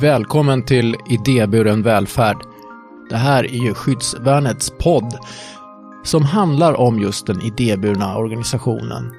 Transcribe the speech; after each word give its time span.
Välkommen 0.00 0.62
till 0.62 0.96
Idéburen 1.06 1.82
välfärd. 1.82 2.36
Det 3.10 3.16
här 3.16 3.44
är 3.44 3.64
ju 3.64 3.74
Skyddsvärnets 3.74 4.72
podd 4.78 5.18
som 6.04 6.22
handlar 6.22 6.74
om 6.80 7.00
just 7.00 7.26
den 7.26 7.42
idéburna 7.42 8.16
organisationen. 8.16 9.12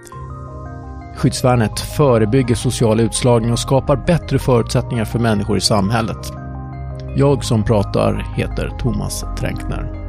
Skyddsvärnet 1.18 1.80
förebygger 1.80 2.56
social 2.56 3.00
utslagning 3.00 3.52
och 3.52 3.60
skapar 3.60 3.96
bättre 3.96 4.40
förutsättningar 4.40 5.06
för 5.06 5.20
människor 5.20 5.58
i 5.58 5.62
samhället. 5.62 6.32
Jag 7.16 7.44
som 7.44 7.64
pratar 7.64 8.34
heter 8.36 8.70
Thomas 8.80 9.26
Tränkner. 9.40 10.05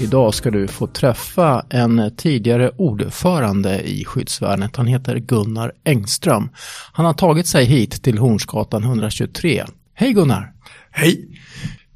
Idag 0.00 0.34
ska 0.34 0.50
du 0.50 0.68
få 0.68 0.86
träffa 0.86 1.64
en 1.70 2.10
tidigare 2.16 2.70
ordförande 2.76 3.80
i 3.80 4.04
skyddsvärnet. 4.04 4.76
Han 4.76 4.86
heter 4.86 5.18
Gunnar 5.18 5.72
Engström. 5.84 6.48
Han 6.92 7.06
har 7.06 7.12
tagit 7.12 7.46
sig 7.46 7.64
hit 7.64 8.02
till 8.02 8.18
Hornsgatan 8.18 8.82
123. 8.82 9.64
Hej 9.94 10.12
Gunnar! 10.12 10.52
Hej! 10.90 11.28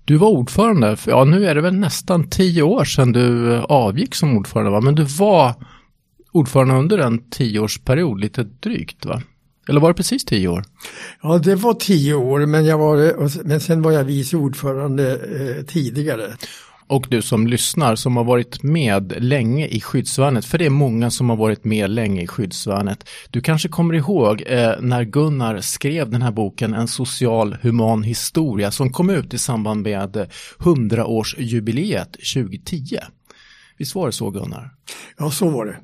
Du 0.04 0.16
var 0.16 0.28
ordförande, 0.28 0.96
för, 0.96 1.10
ja 1.10 1.24
nu 1.24 1.46
är 1.46 1.54
det 1.54 1.60
väl 1.60 1.74
nästan 1.74 2.30
tio 2.30 2.62
år 2.62 2.84
sedan 2.84 3.12
du 3.12 3.56
avgick 3.58 4.14
som 4.14 4.36
ordförande 4.36 4.70
va? 4.70 4.80
Men 4.80 4.94
du 4.94 5.05
var 5.05 5.55
ordförande 6.32 6.74
under 6.74 6.98
en 6.98 7.30
tioårsperiod, 7.30 8.20
lite 8.20 8.42
drygt 8.42 9.06
va? 9.06 9.22
Eller 9.69 9.80
var 9.80 9.88
det 9.88 9.94
precis 9.94 10.24
tio 10.24 10.48
år? 10.48 10.64
Ja, 11.22 11.38
det 11.38 11.55
var 11.55 11.74
tio 11.74 12.14
år, 12.14 12.46
men, 12.46 12.64
jag 12.64 12.78
var, 12.78 13.44
men 13.44 13.60
sen 13.60 13.82
var 13.82 13.92
jag 13.92 14.05
vice 14.05 14.36
ordförande 14.36 15.12
eh, 15.12 15.64
tidigare 15.64 16.32
och 16.92 17.06
du 17.10 17.23
som 17.23 17.46
lyssnar 17.46 17.96
som 17.96 18.16
har 18.16 18.24
varit 18.24 18.62
med 18.62 19.14
länge 19.19 19.66
i 19.66 19.80
skyddsvärnet, 19.80 20.45
för 20.45 20.59
det 20.59 20.66
är 20.66 20.70
många 20.70 21.10
som 21.10 21.30
har 21.30 21.37
varit 21.37 21.64
med 21.64 21.91
länge 21.91 22.23
i 22.23 22.27
skyddsvärnet. 22.27 23.08
Du 23.30 23.41
kanske 23.41 23.69
kommer 23.69 23.94
ihåg 23.94 24.42
eh, 24.47 24.72
när 24.80 25.05
Gunnar 25.05 25.61
skrev 25.61 26.11
den 26.11 26.22
här 26.22 26.31
boken 26.31 26.75
En 26.75 26.89
social 26.89 27.56
human 27.62 28.03
historia 28.03 28.70
som 28.70 28.92
kom 28.92 29.11
ut 29.11 29.34
i 29.34 29.39
samband 29.39 29.83
med 29.83 30.31
100-årsjubileet 30.58 32.12
2010. 32.34 32.98
Visst 33.78 33.94
var 33.94 34.06
det 34.06 34.12
så 34.12 34.31
Gunnar? 34.31 34.70
Ja, 35.19 35.31
så 35.31 35.50
var 35.50 35.66
det. 35.66 35.77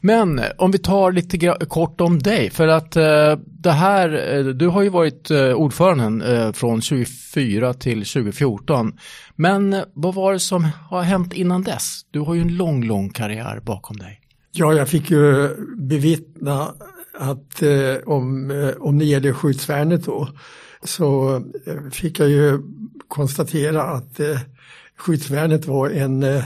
Men 0.00 0.38
eh, 0.38 0.44
om 0.58 0.70
vi 0.70 0.78
tar 0.78 1.12
lite 1.12 1.56
kort 1.68 2.00
om 2.00 2.18
dig, 2.18 2.50
för 2.50 2.68
att 2.68 2.96
eh, 2.96 3.38
det 3.44 3.70
här, 3.70 4.36
eh, 4.36 4.44
du 4.44 4.68
har 4.68 4.82
ju 4.82 4.88
varit 4.88 5.30
eh, 5.30 5.52
ordföranden 5.52 6.22
eh, 6.22 6.52
från 6.52 6.80
24 6.80 7.74
till 7.74 7.98
2014. 7.98 8.98
Men 9.36 9.72
eh, 9.72 9.82
vad 9.94 10.14
var 10.14 10.32
det 10.32 10.40
som 10.40 10.68
har 10.90 11.02
hänt 11.02 11.32
innan 11.32 11.62
dess? 11.62 12.00
Du 12.10 12.20
har 12.20 12.34
ju 12.34 12.40
en 12.40 12.56
lång, 12.56 12.84
lång 12.84 13.10
karriär 13.10 13.60
bakom 13.64 13.96
dig. 13.96 14.20
Ja, 14.52 14.72
jag 14.72 14.88
fick 14.88 15.10
ju 15.10 15.48
bevittna 15.76 16.68
att 17.18 17.62
eh, 17.62 17.96
om, 18.06 18.50
eh, 18.50 18.70
om 18.80 18.98
det 18.98 19.04
gäller 19.04 19.32
skyddsvärnet 19.32 20.04
då, 20.04 20.28
så 20.84 21.36
eh, 21.66 21.90
fick 21.92 22.20
jag 22.20 22.28
ju 22.28 22.62
konstatera 23.08 23.82
att 23.82 24.20
skyddsvärnet 24.98 25.66
var 25.66 25.90
en 25.90 26.42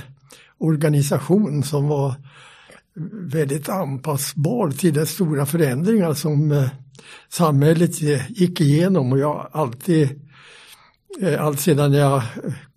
organisation 0.58 1.62
som 1.62 1.88
var 1.88 2.14
väldigt 3.12 3.68
anpassbar 3.68 4.70
till 4.70 4.94
de 4.94 5.06
stora 5.06 5.46
förändringar 5.46 6.14
som 6.14 6.52
eh, 6.52 6.68
samhället 7.28 8.02
eh, 8.02 8.30
gick 8.30 8.60
igenom 8.60 9.12
och 9.12 9.18
jag 9.18 9.48
alltid, 9.52 10.20
eh, 11.20 11.44
allt 11.44 11.60
sedan 11.60 11.92
jag 11.92 12.22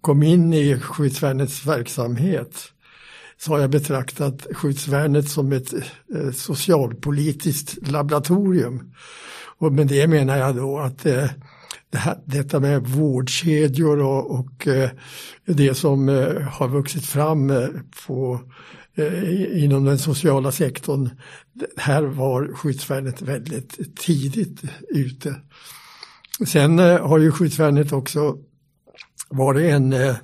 kom 0.01 0.23
in 0.23 0.53
i 0.53 0.79
skyddsvärnets 0.79 1.65
verksamhet 1.65 2.59
så 3.37 3.51
har 3.51 3.59
jag 3.59 3.69
betraktat 3.69 4.47
skyddsvärnet 4.51 5.29
som 5.29 5.51
ett 5.51 5.73
socialpolitiskt 6.33 7.87
laboratorium. 7.87 8.93
Och 9.57 9.73
med 9.73 9.87
det 9.87 10.07
menar 10.07 10.37
jag 10.37 10.55
då 10.55 10.79
att 10.79 11.03
det 11.03 11.97
här, 11.97 12.17
detta 12.25 12.59
med 12.59 12.87
vårdkedjor 12.87 13.99
och, 13.99 14.31
och 14.31 14.67
det 15.45 15.73
som 15.73 16.07
har 16.51 16.67
vuxit 16.67 17.05
fram 17.05 17.51
på 18.07 18.39
Eh, 18.95 19.63
inom 19.63 19.85
den 19.85 19.97
sociala 19.97 20.51
sektorn. 20.51 21.09
Här 21.77 22.03
var 22.03 22.53
skyddsvärnet 22.53 23.21
väldigt 23.21 23.97
tidigt 23.97 24.61
ute. 24.89 25.35
Sen 26.47 26.79
eh, 26.79 27.07
har 27.07 27.19
ju 27.19 27.31
skyddsvärnet 27.31 27.93
också 27.93 28.37
varit 29.29 29.71
en 29.71 29.93
eh, 29.93 30.15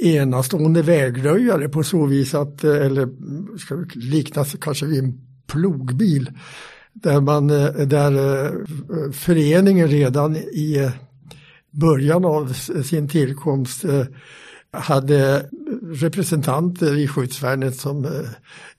enastående 0.00 0.82
vägröjare 0.82 1.68
på 1.68 1.82
så 1.82 2.06
vis 2.06 2.34
att, 2.34 2.64
eh, 2.64 2.86
eller 2.86 3.08
ska 3.58 3.84
liknas 3.94 4.56
kanske 4.60 4.86
vid 4.86 5.04
en 5.04 5.20
plogbil, 5.46 6.30
där, 6.92 7.20
man, 7.20 7.50
eh, 7.50 7.72
där 7.72 8.44
eh, 8.44 8.52
föreningen 9.12 9.88
redan 9.88 10.36
i 10.36 10.90
början 11.70 12.24
av 12.24 12.52
sin 12.84 13.08
tillkomst 13.08 13.84
hade 14.72 15.48
representanter 15.90 16.96
i 16.96 17.08
skyddsvärnet 17.08 17.76
som 17.76 18.04
eh, 18.04 18.12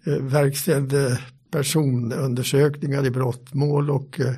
eh, 0.05 0.21
verkställde 0.21 1.19
personundersökningar 1.51 3.05
i 3.05 3.11
brottmål 3.11 3.89
och, 3.89 4.19
eh, 4.19 4.33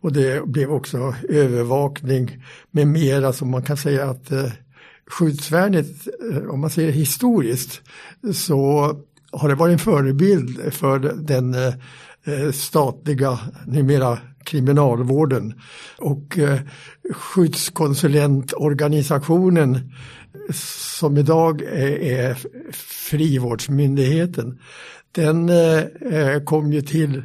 och 0.00 0.12
det 0.12 0.46
blev 0.46 0.70
också 0.70 1.14
övervakning 1.28 2.44
med 2.70 2.86
mera. 2.86 3.32
Så 3.32 3.44
man 3.44 3.62
kan 3.62 3.76
säga 3.76 4.10
att 4.10 4.32
skyddsvärnet, 5.06 5.86
om 6.48 6.60
man 6.60 6.70
ser 6.70 6.90
historiskt, 6.90 7.82
så 8.34 8.90
har 9.32 9.48
det 9.48 9.54
varit 9.54 9.72
en 9.72 9.78
förebild 9.78 10.72
för 10.72 10.98
den 11.14 11.56
statliga, 12.52 13.38
numera 13.66 14.18
kriminalvården. 14.44 15.60
Och 15.98 16.38
eh, 16.38 16.60
skyddskonsulentorganisationen 17.12 19.92
som 20.52 21.18
idag 21.18 21.62
är 21.62 22.38
frivårdsmyndigheten, 23.10 24.58
den 25.12 25.48
eh, 25.48 25.78
eh, 26.12 26.44
kom 26.44 26.72
ju 26.72 26.82
till 26.82 27.22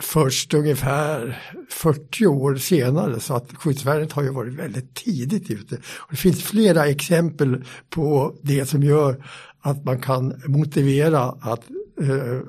först 0.00 0.54
ungefär 0.54 1.42
40 1.70 2.26
år 2.26 2.56
senare 2.56 3.20
så 3.20 3.34
att 3.34 3.54
skyddsvärnet 3.54 4.12
har 4.12 4.22
ju 4.22 4.30
varit 4.30 4.54
väldigt 4.54 4.94
tidigt 4.94 5.50
ute. 5.50 5.76
Och 5.76 6.10
det 6.10 6.16
finns 6.16 6.42
flera 6.42 6.86
exempel 6.86 7.64
på 7.90 8.34
det 8.42 8.66
som 8.66 8.82
gör 8.82 9.24
att 9.60 9.84
man 9.84 10.00
kan 10.00 10.42
motivera 10.46 11.22
att 11.22 11.62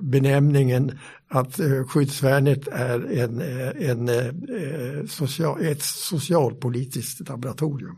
benämningen 0.02 0.91
att 1.30 1.59
eh, 1.59 1.84
skyddsvärnet 1.88 2.68
är 2.68 3.19
en, 3.19 3.41
eh, 3.41 3.90
en, 3.90 5.08
social, 5.08 5.66
ett 5.66 5.81
socialpolitiskt 5.81 7.30
laboratorium. 7.30 7.97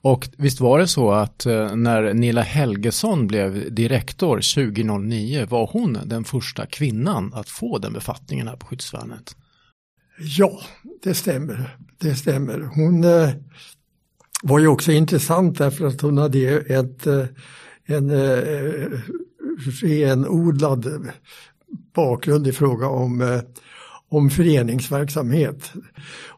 Och 0.00 0.28
visst 0.36 0.60
var 0.60 0.78
det 0.78 0.86
så 0.86 1.12
att 1.12 1.46
när 1.74 2.14
Nilla 2.14 2.42
Helgesson 2.42 3.26
blev 3.26 3.74
direktor 3.74 4.36
2009 4.36 5.46
var 5.50 5.70
hon 5.72 5.98
den 6.04 6.24
första 6.24 6.66
kvinnan 6.66 7.34
att 7.34 7.48
få 7.48 7.78
den 7.78 7.92
befattningen 7.92 8.48
här 8.48 8.56
på 8.56 8.66
skyddsvärnet? 8.66 9.36
Ja, 10.18 10.60
det 11.02 11.14
stämmer. 11.14 11.76
Det 11.98 12.14
stämmer. 12.14 12.60
Hon 12.60 13.04
eh, 13.04 13.30
var 14.42 14.58
ju 14.58 14.66
också 14.66 14.92
intressant 14.92 15.58
därför 15.58 15.86
att 15.86 16.00
hon 16.00 16.18
hade 16.18 16.58
ett, 16.58 17.06
en 17.86 18.10
eh, 18.10 19.00
renodlad 19.82 21.10
bakgrund 21.94 22.46
i 22.46 22.52
fråga 22.52 22.88
om, 22.88 23.20
eh, 23.20 23.40
om 24.08 24.30
föreningsverksamhet. 24.30 25.72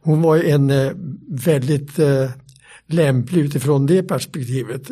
Hon 0.03 0.23
var 0.23 0.37
en 0.37 0.71
eh, 0.71 0.93
väldigt 1.29 1.99
eh, 1.99 2.31
lämplig 2.87 3.41
utifrån 3.41 3.87
det 3.87 4.03
perspektivet, 4.03 4.91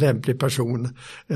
lämplig 0.00 0.38
person. 0.38 0.88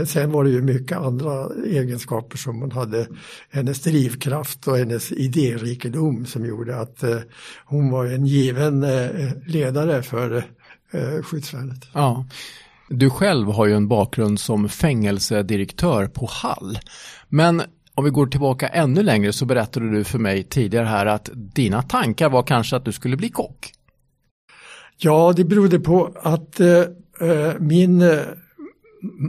sen 0.07 0.33
var 0.33 0.45
det 0.45 0.51
ju 0.51 0.63
mycket 0.63 0.99
andra 0.99 1.49
egenskaper 1.67 2.39
som 2.39 2.61
hon 2.61 2.73
hade, 2.73 3.07
hennes 3.51 3.81
drivkraft 3.81 4.69
och 4.69 4.77
hennes 4.77 5.13
idérikedom 5.13 6.27
som 6.27 6.47
gjorde 6.47 6.77
att 6.77 7.05
hon 7.65 7.91
var 7.91 8.07
en 8.07 8.27
given 8.27 8.87
ledare 9.47 10.03
för 10.03 10.45
skyddsvärnet. 11.23 11.89
Ja. 11.93 12.25
Du 12.93 13.11
själv 13.11 13.47
har 13.47 13.67
ju 13.67 13.75
en 13.75 13.89
bakgrund 13.89 14.41
som 14.41 14.69
fängelsedirektör 14.69 16.07
på 16.07 16.29
Hall. 16.31 16.79
Men 17.29 17.63
om 17.95 18.05
vi 18.05 18.11
går 18.11 18.27
tillbaka 18.27 18.69
ännu 18.69 19.03
längre 19.03 19.33
så 19.33 19.47
berättade 19.47 19.91
du 19.91 20.05
för 20.05 20.19
mig 20.19 20.43
tidigare 20.43 20.87
här 20.87 21.07
att 21.07 21.31
dina 21.35 21.83
tankar 21.83 22.31
var 22.31 22.43
kanske 22.43 22.77
att 22.77 22.85
du 22.85 22.93
skulle 22.93 23.17
bli 23.17 23.29
kock. 23.29 23.73
Ja, 24.97 25.33
det 25.37 25.45
berodde 25.45 25.81
på 25.81 26.13
att 26.23 26.61
eh, 26.61 26.79
eh 27.21 27.55
min 27.59 28.03
eh, 28.03 28.19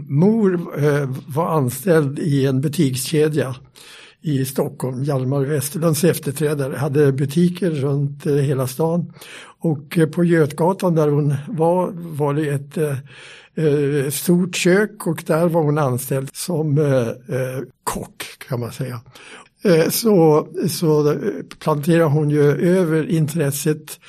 mor 0.10 0.54
eh, 0.84 1.10
var 1.28 1.50
anställd 1.50 2.19
i 2.19 2.46
en 2.46 2.62
butikskedja 2.62 3.56
i 4.22 4.46
Stockholm. 4.46 5.04
Hjalmar 5.04 5.42
Westerlunds 5.42 6.04
efterträdare 6.04 6.75
hade 6.75 7.12
butiker 7.12 7.72
runt 7.72 8.25
eh, 8.25 8.34
hela 8.34 8.68
stan. 8.68 9.13
Och 9.60 9.98
eh, 9.98 10.10
på 10.10 10.24
Götgatan 10.24 10.96
där 10.96 11.08
hon 11.08 11.36
var, 11.48 11.92
var 11.96 12.34
det 12.34 12.48
ett 12.48 12.78
eh, 12.78 12.96
Eh, 13.56 14.07
ett 14.07 14.13
stort 14.13 14.56
kök 14.56 15.07
och 15.07 15.24
där 15.27 15.48
var 15.48 15.63
hon 15.63 15.77
anställd 15.77 16.30
som 16.33 16.77
eh, 16.77 17.07
eh, 17.07 17.62
kock 17.83 18.24
kan 18.48 18.59
man 18.59 18.71
säga. 18.71 19.01
Så, 19.89 20.48
så 20.69 21.15
planterade 21.59 22.09
hon 22.09 22.30
ju 22.30 22.42
över 22.77 23.09
intresset 23.09 24.00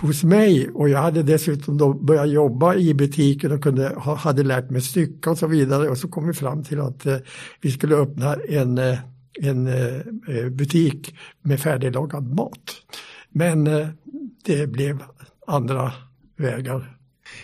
hos 0.00 0.24
mig 0.24 0.70
och 0.74 0.88
jag 0.88 0.98
hade 0.98 1.22
dessutom 1.22 1.78
då 1.78 1.94
börjat 1.94 2.30
jobba 2.30 2.74
i 2.74 2.94
butiken 2.94 3.52
och 3.52 3.62
kunde, 3.62 3.94
hade 3.98 4.42
lärt 4.42 4.70
mig 4.70 4.80
stycka 4.80 5.30
och 5.30 5.38
så 5.38 5.46
vidare 5.46 5.88
och 5.88 5.98
så 5.98 6.08
kom 6.08 6.26
vi 6.26 6.32
fram 6.32 6.64
till 6.64 6.80
att 6.80 7.06
vi 7.60 7.70
skulle 7.70 7.96
öppna 7.96 8.34
en, 8.34 8.78
en 9.40 9.68
butik 10.56 11.14
med 11.42 11.60
färdiglagad 11.60 12.34
mat. 12.34 12.72
Men 13.30 13.64
det 14.44 14.66
blev 14.66 15.02
andra 15.46 15.92
vägar. 16.36 16.99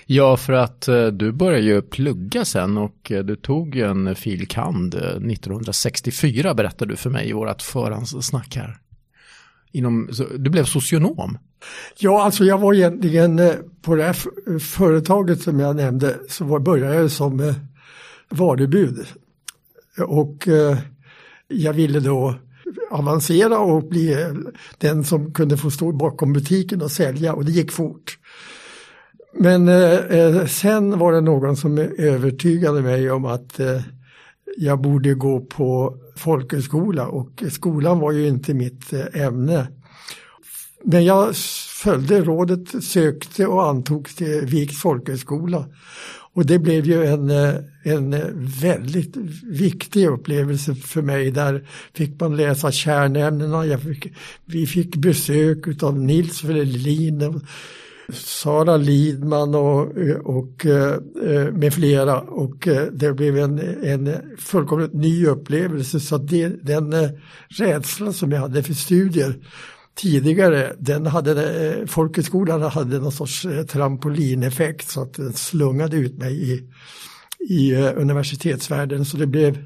Ja, 0.07 0.37
för 0.37 0.53
att 0.53 0.89
eh, 0.89 1.07
du 1.07 1.33
började 1.33 1.65
ju 1.65 1.83
plugga 1.83 2.45
sen 2.45 2.79
och 2.79 3.13
eh, 3.13 3.25
du 3.25 3.37
tog 3.37 3.77
en 3.77 4.15
fil. 4.15 4.49
kand. 4.49 4.95
1964 4.95 6.55
berättade 6.55 6.93
du 6.93 6.97
för 6.97 7.11
mig 7.11 7.29
i 7.29 7.33
vårat 7.33 7.63
förhandssnack 7.63 8.57
här. 8.57 8.79
Inom, 9.73 10.11
du 10.39 10.51
blev 10.51 10.65
socionom. 10.65 11.39
Ja, 11.99 12.23
alltså 12.25 12.45
jag 12.45 12.59
var 12.59 12.75
egentligen 12.75 13.39
eh, 13.39 13.55
på 13.83 13.95
det 13.95 14.03
här 14.03 14.17
företaget 14.59 15.43
som 15.43 15.61
jag 15.61 15.77
nämnde 15.77 16.17
så 16.29 16.59
började 16.59 16.95
jag 16.95 17.11
som 17.11 17.55
varubud. 18.29 19.07
Och 20.07 20.49
jag 21.49 21.73
ville 21.73 22.01
då 22.01 22.35
avancera 22.91 23.59
och 23.59 23.89
bli 23.89 24.17
den 24.79 25.05
som 25.05 25.33
kunde 25.35 25.57
få 25.57 25.71
stå 25.71 25.93
bakom 25.93 26.33
butiken 26.33 26.83
och 26.83 26.91
sälja 26.91 27.35
och 27.35 27.45
det 27.45 27.53
gick 27.53 27.73
fort. 27.73 28.19
Men 29.39 29.69
eh, 29.69 29.93
eh, 29.95 30.47
sen 30.47 30.99
var 30.99 31.13
det 31.13 31.21
någon 31.21 31.57
som 31.57 31.79
övertygade 31.99 32.83
mig 32.83 33.11
om 33.11 33.25
att 33.25 33.61
eh, 33.61 33.81
jag 34.57 34.81
borde 34.81 35.15
gå 35.15 35.41
på 35.41 35.97
folkhögskola 36.17 37.07
och 37.07 37.43
skolan 37.51 37.99
var 37.99 38.13
ju 38.13 38.29
inte 38.29 38.55
mitt 38.55 38.93
eh, 38.93 39.23
ämne. 39.23 39.69
Men 40.85 41.05
jag 41.05 41.37
följde 41.83 42.21
rådet, 42.21 42.85
sökte 42.85 43.47
och 43.47 43.69
antogs 43.69 44.15
till 44.15 44.41
Viks 44.47 44.77
folkhögskola. 44.77 45.67
Och 46.33 46.47
det 46.47 46.59
blev 46.59 46.87
ju 46.87 47.05
en, 47.05 47.31
eh, 47.31 47.55
en 47.85 48.17
väldigt 48.61 49.17
viktig 49.43 50.07
upplevelse 50.07 50.75
för 50.75 51.03
mig. 51.03 51.31
Där 51.31 51.69
fick 51.95 52.21
man 52.21 52.37
läsa 52.37 52.73
kärnämnena, 52.73 53.79
fick, 53.79 54.13
vi 54.45 54.67
fick 54.67 54.97
besök 54.97 55.83
av 55.83 55.99
Nils 55.99 56.41
Ferlin 56.41 57.41
Sara 58.13 58.77
Lidman 58.77 59.55
och, 59.55 59.93
och 60.25 60.67
eh, 60.67 61.53
med 61.53 61.75
flera. 61.75 62.21
Och 62.21 62.69
eh, 62.69 62.87
det 62.93 63.13
blev 63.13 63.39
en, 63.39 63.59
en 63.85 64.15
fullkomligt 64.39 64.93
ny 64.93 65.27
upplevelse. 65.27 66.01
Så 66.01 66.19
det, 66.19 66.49
den 66.49 66.93
eh, 66.93 67.11
rädslan 67.49 68.13
som 68.13 68.33
jag 68.33 68.41
hade 68.41 68.63
för 68.63 68.75
studier 68.75 69.37
tidigare, 69.95 70.73
den 70.79 71.07
hade, 71.07 71.85
folkhögskolan 71.87 72.63
hade 72.63 72.99
någon 72.99 73.13
sorts 73.13 73.47
trampolineffekt. 73.69 74.89
Så 74.89 75.03
att 75.03 75.15
den 75.15 75.33
slungade 75.33 75.97
ut 75.97 76.19
mig 76.19 76.53
i, 76.53 76.63
i 77.49 77.75
universitetsvärlden 77.75 79.05
så 79.05 79.17
det 79.17 79.27
blev 79.27 79.59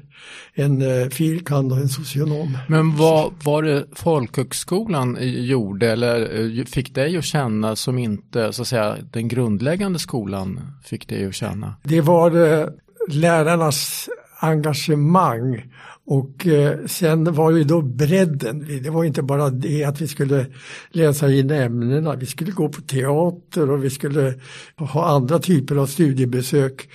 en 0.53 0.81
eh, 0.81 1.07
filkand 1.07 1.71
och 1.71 1.77
en 1.77 1.89
socionom. 1.89 2.57
Men 2.67 2.97
vad 2.97 3.33
var 3.43 3.63
det 3.63 3.85
folkhögskolan 3.95 5.17
gjorde? 5.21 5.91
Eller 5.91 6.39
eh, 6.59 6.65
fick 6.65 6.95
dig 6.95 7.17
att 7.17 7.23
känna 7.23 7.75
som 7.75 7.97
inte 7.97 8.53
så 8.53 8.61
att 8.61 8.67
säga 8.67 8.97
den 9.11 9.27
grundläggande 9.27 9.99
skolan 9.99 10.59
fick 10.83 11.07
dig 11.07 11.25
att 11.25 11.35
känna? 11.35 11.75
Det 11.83 12.01
var 12.01 12.59
eh, 12.61 12.67
lärarnas 13.07 14.09
engagemang. 14.39 15.63
Och 16.05 16.47
eh, 16.47 16.85
sen 16.85 17.33
var 17.33 17.51
ju 17.51 17.63
då 17.63 17.81
bredden, 17.81 18.81
det 18.83 18.89
var 18.89 19.03
inte 19.03 19.21
bara 19.21 19.49
det 19.49 19.83
att 19.83 20.01
vi 20.01 20.07
skulle 20.07 20.45
läsa 20.89 21.31
in 21.31 21.51
ämnena, 21.51 22.15
vi 22.15 22.25
skulle 22.25 22.51
gå 22.51 22.69
på 22.69 22.81
teater 22.81 23.71
och 23.71 23.83
vi 23.83 23.89
skulle 23.89 24.33
ha 24.77 25.05
andra 25.05 25.39
typer 25.39 25.75
av 25.75 25.85
studiebesök 25.85 26.89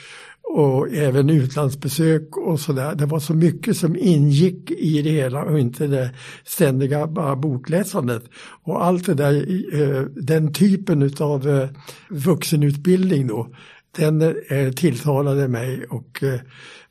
och 0.56 0.92
även 0.92 1.30
utlandsbesök 1.30 2.36
och 2.36 2.60
sådär. 2.60 2.94
Det 2.94 3.06
var 3.06 3.20
så 3.20 3.34
mycket 3.34 3.76
som 3.76 3.96
ingick 3.96 4.70
i 4.70 5.02
det 5.02 5.10
hela 5.10 5.44
och 5.44 5.58
inte 5.58 5.86
det 5.86 6.10
ständiga 6.44 7.06
bara 7.06 7.36
bokläsandet. 7.36 8.24
Och 8.62 8.84
allt 8.84 9.06
det 9.06 9.14
där, 9.14 9.34
eh, 9.80 10.02
den 10.02 10.52
typen 10.52 11.10
av 11.20 11.48
eh, 11.48 11.68
vuxenutbildning 12.08 13.26
då, 13.26 13.48
den 13.96 14.22
eh, 14.22 14.72
tilltalade 14.72 15.48
mig 15.48 15.84
och 15.84 16.22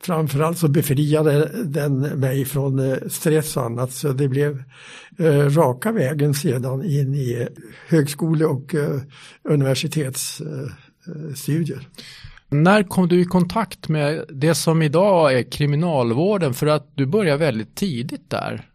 framförallt 0.00 0.58
så 0.58 0.68
befriade 0.68 1.50
den 1.64 2.00
mig 2.00 2.44
från 2.44 2.96
stress 3.10 3.56
och 3.56 3.64
annat 3.64 3.92
så 3.92 4.12
det 4.12 4.28
blev 4.28 4.62
raka 5.56 5.92
vägen 5.92 6.34
sedan 6.34 6.84
in 6.84 7.14
i 7.14 7.48
högskole 7.88 8.44
och 8.44 8.74
universitetsstudier. 9.44 11.88
När 12.48 12.82
kom 12.82 13.08
du 13.08 13.20
i 13.20 13.24
kontakt 13.24 13.88
med 13.88 14.24
det 14.28 14.54
som 14.54 14.82
idag 14.82 15.38
är 15.38 15.42
kriminalvården 15.42 16.54
för 16.54 16.66
att 16.66 16.90
du 16.94 17.06
började 17.06 17.38
väldigt 17.38 17.74
tidigt 17.74 18.30
där? 18.30 18.68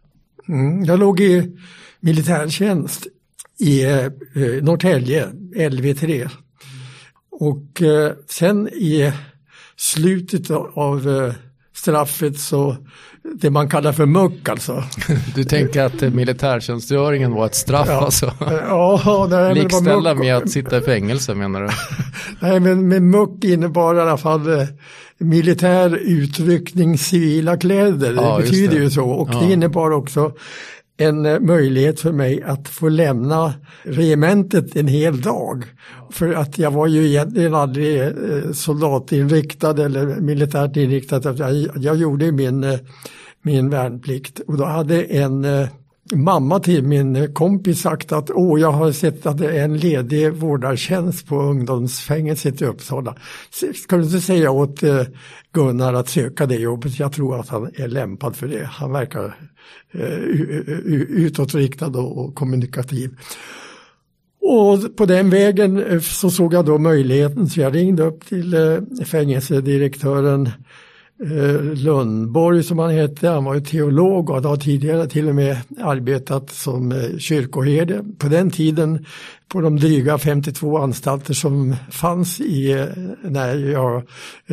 Mm, 0.48 0.84
jag 0.84 0.98
låg 0.98 1.20
i 1.20 1.56
militärtjänst 2.00 3.06
i 3.58 3.84
eh, 3.84 4.06
Norrtälje, 4.62 5.28
LV3. 5.54 6.30
Och 7.30 7.82
eh, 7.82 8.12
sen 8.28 8.68
i 8.68 9.12
slutet 9.76 10.50
av 10.74 11.08
eh, 11.08 11.34
straffet 11.82 12.38
så 12.38 12.76
det 13.22 13.50
man 13.50 13.68
kallar 13.68 13.92
för 13.92 14.06
muck 14.06 14.48
alltså. 14.48 14.84
Du 15.34 15.44
tänker 15.44 15.82
att 15.82 16.00
militärtjänstgöringen 16.14 17.32
var 17.32 17.46
ett 17.46 17.54
straff 17.54 17.88
ja. 17.88 18.04
alltså? 18.04 18.34
Ja, 18.68 19.26
nej, 19.30 19.54
Likställa 19.54 20.14
med 20.14 20.36
att 20.36 20.50
sitta 20.50 20.78
i 20.78 20.80
fängelse 20.80 21.34
menar 21.34 21.60
du? 21.60 21.68
nej, 22.40 22.60
men 22.60 22.88
med 22.88 23.02
muck 23.02 23.44
innebar 23.44 23.94
i 23.94 24.00
alla 24.00 24.16
fall 24.16 24.60
eh, 24.60 24.66
militär 25.18 25.96
utryckning, 26.02 26.98
civila 26.98 27.56
kläder. 27.56 28.14
Ja, 28.14 28.36
det 28.36 28.42
betyder 28.42 28.76
det. 28.76 28.82
ju 28.82 28.90
så 28.90 29.10
och 29.10 29.28
ja. 29.32 29.40
det 29.40 29.52
innebar 29.52 29.90
också 29.90 30.32
en 30.96 31.26
eh, 31.26 31.40
möjlighet 31.40 32.00
för 32.00 32.12
mig 32.12 32.42
att 32.42 32.68
få 32.68 32.88
lämna 32.88 33.54
regementet 33.82 34.76
en 34.76 34.88
hel 34.88 35.20
dag. 35.20 35.64
För 36.10 36.32
att 36.32 36.58
jag 36.58 36.70
var 36.70 36.86
ju 36.86 37.06
egentligen 37.06 37.54
aldrig 37.54 38.00
eh, 38.00 38.52
soldatinriktad 38.52 39.84
eller 39.84 40.20
militärt 40.20 40.76
inriktad. 40.76 41.34
Jag, 41.36 41.68
jag 41.76 41.96
gjorde 41.96 42.32
min, 42.32 42.64
eh, 42.64 42.78
min 43.42 43.70
värnplikt 43.70 44.40
och 44.40 44.56
då 44.56 44.64
hade 44.64 45.02
en 45.02 45.46
mamma 46.16 46.60
till 46.60 46.84
min 46.84 47.34
kompis 47.34 47.80
sagt 47.80 48.12
att 48.12 48.30
åh, 48.30 48.60
jag 48.60 48.72
har 48.72 48.92
sett 48.92 49.26
att 49.26 49.38
det 49.38 49.58
är 49.58 49.64
en 49.64 49.76
ledig 49.76 50.32
vårdartjänst 50.32 51.26
på 51.26 51.42
ungdomsfängelset 51.42 52.62
i 52.62 52.64
Uppsala. 52.64 53.16
Ska 53.74 53.96
du 53.96 54.02
inte 54.02 54.20
säga 54.20 54.50
åt 54.50 54.82
eh, 54.82 55.02
Gunnar 55.52 55.94
att 55.94 56.08
söka 56.08 56.46
det 56.46 56.54
jobbet? 56.54 56.98
Jag 56.98 57.12
tror 57.12 57.40
att 57.40 57.48
han 57.48 57.70
är 57.74 57.88
lämpad 57.88 58.36
för 58.36 58.48
det. 58.48 58.64
Han 58.64 58.92
verkar 58.92 59.36
eh, 59.92 60.18
utåtriktad 61.08 61.98
och 61.98 62.34
kommunikativ. 62.34 63.10
Och 64.40 64.96
på 64.96 65.06
den 65.06 65.30
vägen 65.30 65.82
eh, 65.82 66.00
så 66.00 66.30
såg 66.30 66.54
jag 66.54 66.64
då 66.64 66.78
möjligheten 66.78 67.48
så 67.48 67.60
jag 67.60 67.74
ringde 67.74 68.02
upp 68.02 68.26
till 68.26 68.56
fängelsedirektören 69.04 70.50
Lundborg 71.74 72.62
som 72.62 72.78
han 72.78 72.90
hette. 72.90 73.28
Han 73.28 73.44
var 73.44 73.54
ju 73.54 73.60
teolog 73.60 74.30
och 74.30 74.42
hade 74.42 74.62
tidigare 74.62 75.08
till 75.08 75.28
och 75.28 75.34
med 75.34 75.56
arbetat 75.80 76.50
som 76.50 76.94
kyrkoherde. 77.18 78.04
På 78.18 78.28
den 78.28 78.50
tiden 78.50 79.06
på 79.52 79.60
de 79.60 79.76
dryga 79.76 80.18
52 80.18 80.78
anstalter 80.78 81.34
som 81.34 81.76
fanns 81.90 82.40
i, 82.40 82.86
när 83.22 83.56
jag 83.70 84.02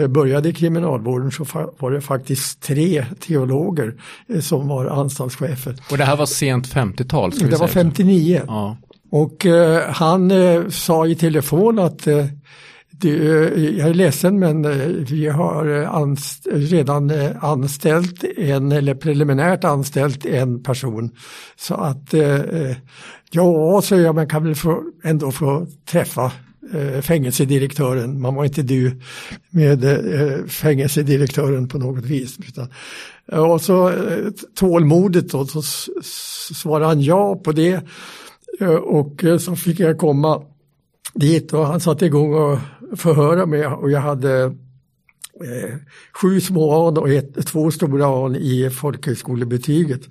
började 0.09 0.49
i 0.49 0.53
kriminalvården 0.53 1.31
så 1.31 1.45
var 1.79 1.91
det 1.91 2.01
faktiskt 2.01 2.61
tre 2.61 3.05
teologer 3.19 3.93
eh, 4.27 4.39
som 4.39 4.67
var 4.67 4.85
anstaltschefer. 4.85 5.75
Och 5.91 5.97
det 5.97 6.03
här 6.03 6.15
var 6.15 6.25
sent 6.25 6.67
50-tal? 6.73 7.31
Det 7.31 7.57
var 7.57 7.67
59. 7.67 8.41
Ja. 8.47 8.77
Och 9.11 9.45
eh, 9.45 9.89
han 9.89 10.31
eh, 10.31 10.67
sa 10.69 11.07
i 11.07 11.15
telefon 11.15 11.79
att 11.79 12.07
eh, 12.07 12.25
det, 13.01 13.09
eh, 13.09 13.77
jag 13.77 13.89
är 13.89 13.93
ledsen 13.93 14.39
men 14.39 14.65
eh, 14.65 14.87
vi 14.87 15.27
har 15.27 15.81
eh, 15.81 15.95
anst 15.95 16.47
redan 16.51 17.11
anställt 17.39 18.23
en 18.23 18.71
eller 18.71 18.95
preliminärt 18.95 19.63
anställt 19.63 20.25
en 20.25 20.63
person. 20.63 21.11
Så 21.55 21.73
att 21.75 22.13
Ja, 23.31 23.81
så 23.81 23.95
jag, 23.95 24.15
man 24.15 24.27
kan 24.27 24.43
väl 24.43 24.55
få, 24.55 24.83
ändå 25.03 25.31
få 25.31 25.67
träffa 25.85 26.31
eh, 26.73 27.01
fängelsedirektören. 27.01 28.21
Man 28.21 28.35
var 28.35 28.45
inte 28.45 28.61
du 28.61 28.99
med 29.49 29.83
eh, 29.83 30.45
fängelsedirektören 30.45 31.67
på 31.67 31.77
något 31.77 32.05
vis. 32.05 32.37
Utan, 32.47 32.67
och 33.51 33.61
så 33.61 33.93
tålmodigt 34.55 35.31
då, 35.31 35.45
så 35.45 35.61
svarade 36.53 36.85
han 36.85 37.01
ja 37.01 37.35
på 37.35 37.51
det. 37.51 37.81
Och 38.83 39.23
så 39.39 39.55
fick 39.55 39.79
jag 39.79 39.97
komma 39.97 40.41
dit 41.13 41.53
och 41.53 41.67
han 41.67 41.79
satte 41.79 42.05
igång 42.05 42.33
och 42.33 42.57
förhöra 42.95 43.45
mig 43.45 43.67
och 43.67 43.91
jag 43.91 43.99
hade 43.99 44.43
eh, 44.43 45.75
sju 46.21 46.41
små 46.41 46.87
an 46.87 46.97
och 46.97 47.09
ett, 47.09 47.47
två 47.47 47.71
stora 47.71 48.25
an 48.25 48.35
i 48.35 48.69
folkhögskolebetyget. 48.69 50.01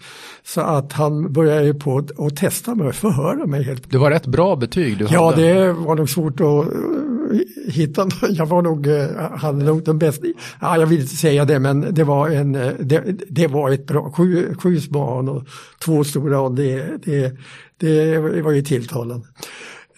Så 0.45 0.61
att 0.61 0.93
han 0.93 1.33
började 1.33 1.75
på 1.75 2.07
att 2.19 2.37
testa 2.37 2.75
mig 2.75 2.89
och 2.89 2.95
förhöra 2.95 3.47
mig. 3.47 3.63
Helt. 3.63 3.91
Det 3.91 3.99
var 3.99 4.11
rätt 4.11 4.27
bra 4.27 4.57
betyg 4.57 4.99
du 4.99 5.07
ja, 5.11 5.31
hade. 5.31 5.47
Ja, 5.47 5.65
det 5.65 5.73
var 5.73 5.97
nog 5.97 6.11
svårt 6.11 6.41
att 6.41 6.67
hitta. 7.73 8.09
Jag 8.31 8.47
var 8.47 8.63
nog, 8.63 8.87
hade 9.39 9.65
nog 9.65 9.85
den 9.85 9.99
bästa, 9.99 10.27
ja, 10.61 10.79
jag 10.79 10.87
vill 10.87 11.01
inte 11.01 11.17
säga 11.17 11.45
det 11.45 11.59
men 11.59 11.95
det 11.95 12.05
var, 12.05 12.29
en, 12.29 12.53
det, 12.79 13.03
det 13.29 13.47
var 13.47 13.71
ett 13.71 13.87
bra, 13.87 14.13
sju, 14.13 14.55
sju 14.63 14.81
små 14.81 15.19
an 15.19 15.29
och 15.29 15.45
två 15.85 16.05
stora 16.05 16.47
an, 16.47 16.55
det, 16.55 17.05
det, 17.05 17.37
det 17.77 18.19
var 18.43 18.53
ju 18.53 18.63
tilltalande. 18.63 19.27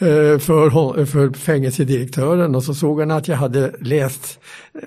Eh, 0.03 0.39
för, 0.39 1.05
för 1.05 1.33
fängelsedirektören. 1.33 2.55
Och 2.55 2.65
så 2.65 2.75
såg 2.75 3.01
han 3.01 3.11
att 3.11 3.29
jag 3.29 3.37
hade 3.37 3.73
läst 3.81 4.41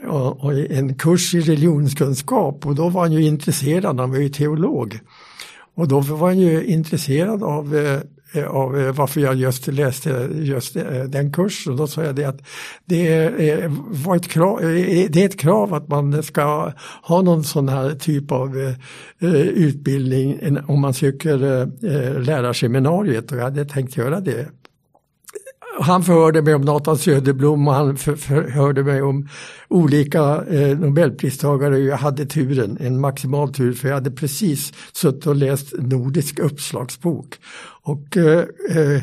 eh, 0.05 0.77
en 0.77 0.95
kurs 0.95 1.35
i 1.35 1.41
religionskunskap. 1.41 2.65
Och 2.65 2.75
då 2.75 2.89
var 2.89 3.01
han 3.01 3.11
ju 3.11 3.25
intresserad, 3.25 3.99
han 3.99 4.11
var 4.11 4.17
ju 4.17 4.29
teolog. 4.29 4.99
Och 5.75 5.87
då 5.87 5.99
var 5.99 6.27
han 6.27 6.39
ju 6.39 6.65
intresserad 6.65 7.43
av, 7.43 7.75
eh, 7.75 7.99
av 8.47 8.71
varför 8.71 9.21
jag 9.21 9.35
just 9.35 9.67
läste 9.67 10.29
just 10.33 10.77
den 11.07 11.33
kursen. 11.33 11.75
Då 11.75 11.87
sa 11.87 12.03
jag 12.03 12.15
det 12.15 12.25
att 12.25 12.41
det 12.85 13.31
var 14.05 14.15
ett 14.15 14.27
krav, 14.27 14.59
det 15.09 15.21
är 15.21 15.25
ett 15.25 15.39
krav 15.39 15.73
att 15.73 15.87
man 15.87 16.23
ska 16.23 16.71
ha 17.03 17.21
någon 17.21 17.43
sån 17.43 17.69
här 17.69 17.91
typ 17.91 18.31
av 18.31 18.73
utbildning 19.55 20.57
om 20.67 20.81
man 20.81 20.93
söker 20.93 21.37
lärarseminariet. 22.19 23.31
Och 23.31 23.37
jag 23.37 23.43
hade 23.43 23.65
tänkt 23.65 23.97
göra 23.97 24.19
det 24.19 24.47
han 25.79 26.03
förhörde 26.03 26.41
mig 26.41 26.55
om 26.55 26.61
Nathan 26.61 26.97
Söderblom 26.97 27.67
och 27.67 27.73
han 27.73 27.97
förhörde 27.97 28.83
mig 28.83 29.01
om 29.01 29.27
olika 29.67 30.43
eh, 30.49 30.79
nobelpristagare. 30.79 31.79
Jag 31.79 31.97
hade 31.97 32.25
turen, 32.25 32.77
en 32.79 32.99
maximal 32.99 33.53
tur, 33.53 33.73
för 33.73 33.87
jag 33.87 33.95
hade 33.95 34.11
precis 34.11 34.73
suttit 34.93 35.27
och 35.27 35.35
läst 35.35 35.73
Nordisk 35.77 36.39
uppslagsbok. 36.39 37.39
Och 37.85 38.17
eh, 38.17 38.45
eh, 38.69 39.01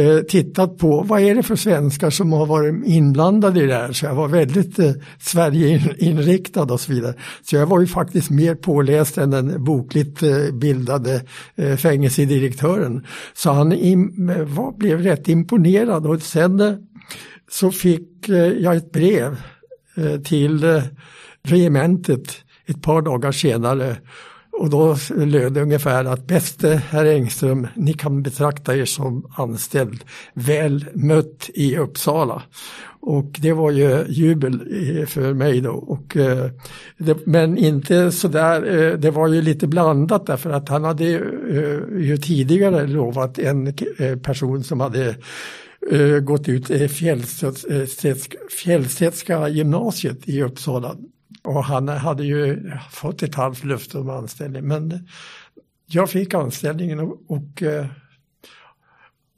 eh, 0.00 0.22
tittat 0.22 0.78
på 0.78 1.02
vad 1.02 1.20
är 1.20 1.34
det 1.34 1.42
för 1.42 1.56
svenskar 1.56 2.10
som 2.10 2.32
har 2.32 2.46
varit 2.46 2.86
inblandade 2.86 3.62
i 3.62 3.66
det 3.66 3.74
här. 3.74 3.92
Så 3.92 4.06
jag 4.06 4.14
var 4.14 4.28
väldigt 4.28 4.78
eh, 4.78 4.92
Sverigeinriktad 5.20 6.62
och 6.62 6.80
så 6.80 6.92
vidare. 6.92 7.14
Så 7.42 7.56
jag 7.56 7.66
var 7.66 7.80
ju 7.80 7.86
faktiskt 7.86 8.30
mer 8.30 8.54
påläst 8.54 9.18
än 9.18 9.30
den 9.30 9.64
bokligt 9.64 10.22
eh, 10.22 10.50
bildade 10.52 11.24
eh, 11.56 11.76
fängelsedirektören. 11.76 13.06
Så 13.34 13.50
han 13.50 13.72
im, 13.72 14.32
var, 14.46 14.72
blev 14.78 15.02
rätt 15.02 15.28
imponerad 15.28 16.06
och 16.06 16.22
sen 16.22 16.60
eh, 16.60 16.74
så 17.50 17.70
fick 17.70 18.28
eh, 18.28 18.36
jag 18.36 18.76
ett 18.76 18.92
brev 18.92 19.36
eh, 19.96 20.20
till 20.20 20.64
eh, 20.64 20.82
regementet 21.42 22.34
ett 22.66 22.82
par 22.82 23.02
dagar 23.02 23.32
senare 23.32 23.96
och 24.52 24.70
då 24.70 24.96
löd 25.16 25.52
det 25.52 25.62
ungefär 25.62 26.04
att 26.04 26.26
bäste 26.26 26.82
herr 26.88 27.04
Engström, 27.04 27.68
ni 27.74 27.92
kan 27.92 28.22
betrakta 28.22 28.76
er 28.76 28.84
som 28.84 29.26
anställd, 29.36 30.04
väl 30.34 30.84
mött 30.94 31.50
i 31.54 31.76
Uppsala. 31.76 32.42
Och 33.00 33.36
det 33.38 33.52
var 33.52 33.70
ju 33.70 34.04
jubel 34.08 34.60
för 35.06 35.34
mig 35.34 35.60
då. 35.60 35.70
Och, 35.70 36.16
eh, 36.16 36.50
det, 36.98 37.26
men 37.26 37.58
inte 37.58 38.12
sådär, 38.12 38.78
eh, 38.78 38.98
det 38.98 39.10
var 39.10 39.28
ju 39.28 39.42
lite 39.42 39.66
blandat 39.66 40.26
därför 40.26 40.50
att 40.50 40.68
han 40.68 40.84
hade 40.84 41.04
ju 41.04 42.12
eh, 42.12 42.18
tidigare 42.18 42.86
lovat 42.86 43.38
en 43.38 43.74
person 44.22 44.64
som 44.64 44.80
hade 44.80 45.16
gått 46.22 46.48
ut 46.48 46.70
Fjällstedtska 48.50 49.48
gymnasiet 49.48 50.28
i 50.28 50.42
Uppsala 50.42 50.96
och 51.44 51.64
han 51.64 51.88
hade 51.88 52.24
ju 52.24 52.70
fått 52.90 53.22
ett 53.22 53.34
halvt 53.34 53.64
löfte 53.64 53.98
om 53.98 54.10
anställning. 54.10 54.68
Men 54.68 55.08
jag 55.86 56.10
fick 56.10 56.34
anställningen 56.34 57.00
och, 57.00 57.20
och 57.26 57.62
eh, 57.62 57.86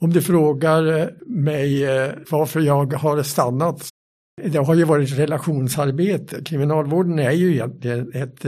om 0.01 0.13
du 0.13 0.23
frågar 0.23 1.01
eh, 1.01 1.07
mig 1.27 1.85
eh, 1.85 2.13
varför 2.31 2.61
jag 2.61 2.93
har 2.93 3.23
stannat. 3.23 3.89
Det 4.43 4.59
har 4.59 4.75
ju 4.75 4.85
varit 4.85 5.19
relationsarbete. 5.19 6.45
Kriminalvården 6.45 7.19
är 7.19 7.31
ju 7.31 7.53
egentligen 7.53 8.13
ett, 8.15 8.45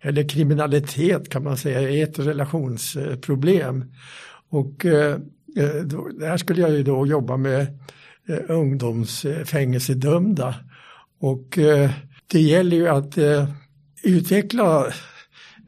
eller 0.00 0.28
kriminalitet 0.28 1.28
kan 1.28 1.44
man 1.44 1.56
säga, 1.56 1.90
är 1.90 2.02
ett 2.02 2.18
relationsproblem. 2.18 3.84
Och 4.48 4.86
då, 5.84 6.08
där 6.08 6.36
skulle 6.36 6.60
jag 6.60 6.70
ju 6.70 6.82
då 6.82 7.06
jobba 7.06 7.36
med 7.36 7.78
ungdomsfängelsedömda. 8.48 10.54
Och 11.20 11.58
det 12.26 12.40
gäller 12.40 12.76
ju 12.76 12.88
att 12.88 13.18
eh, 13.18 13.48
utveckla 14.02 14.86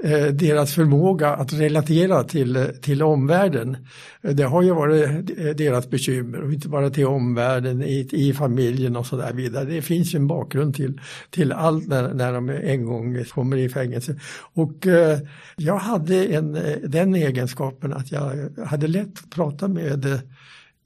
eh, 0.05 0.27
deras 0.27 0.75
förmåga 0.75 1.29
att 1.29 1.53
relatera 1.53 2.25
till, 2.25 2.69
till 2.83 3.03
omvärlden. 3.03 3.77
Det 4.23 4.43
har 4.43 4.63
ju 4.63 4.75
varit 4.75 5.31
eh, 5.39 5.45
deras 5.45 5.91
bekymmer 5.91 6.41
och 6.41 6.53
inte 6.53 6.69
bara 6.69 6.91
till 6.91 7.07
omvärlden 7.07 7.83
i, 7.83 8.09
i 8.13 8.33
familjen 8.33 8.97
och 8.97 9.07
så 9.07 9.17
där 9.17 9.33
vidare. 9.33 9.65
Det 9.65 9.83
finns 9.83 10.15
ju 10.15 10.17
en 10.17 10.27
bakgrund 10.27 10.75
till, 10.75 11.01
till 11.31 11.53
allt 11.53 11.89
när, 11.89 12.15
när 12.15 12.33
de 12.33 12.49
en 12.49 12.87
gång 12.87 13.25
kommer 13.25 13.57
i 13.57 13.69
fängelse. 13.69 14.21
Och 14.55 14.87
eh, 14.87 15.19
jag 15.57 15.79
hade 15.79 16.25
en, 16.25 16.57
eh, 16.57 16.77
den 16.83 17.15
egenskapen 17.15 17.93
att 17.93 18.13
jag 18.13 18.51
hade 18.67 18.87
lätt 18.87 19.19
att 19.19 19.31
prata 19.31 19.69
med 19.69 20.05
eh, 20.07 20.21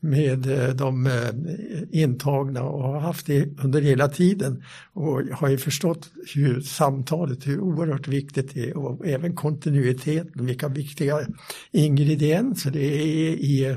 med 0.05 0.47
eh, 0.47 0.75
de 0.75 1.07
eh, 1.07 1.33
intagna 1.91 2.63
och 2.63 2.83
har 2.83 3.01
haft 3.01 3.27
det 3.27 3.61
under 3.65 3.81
hela 3.81 4.09
tiden. 4.09 4.65
Och 4.93 5.23
har 5.33 5.49
ju 5.49 5.59
förstått 5.59 6.11
hur 6.35 6.61
samtalet, 6.61 7.47
hur 7.47 7.61
oerhört 7.61 8.09
viktigt 8.09 8.55
det 8.55 8.71
är 8.71 8.77
och 8.77 9.07
även 9.07 9.35
kontinuiteten, 9.35 10.47
vilka 10.47 10.69
viktiga 10.69 11.21
ingredienser 11.71 12.71
det 12.71 12.85
är 12.85 13.33
i, 13.33 13.77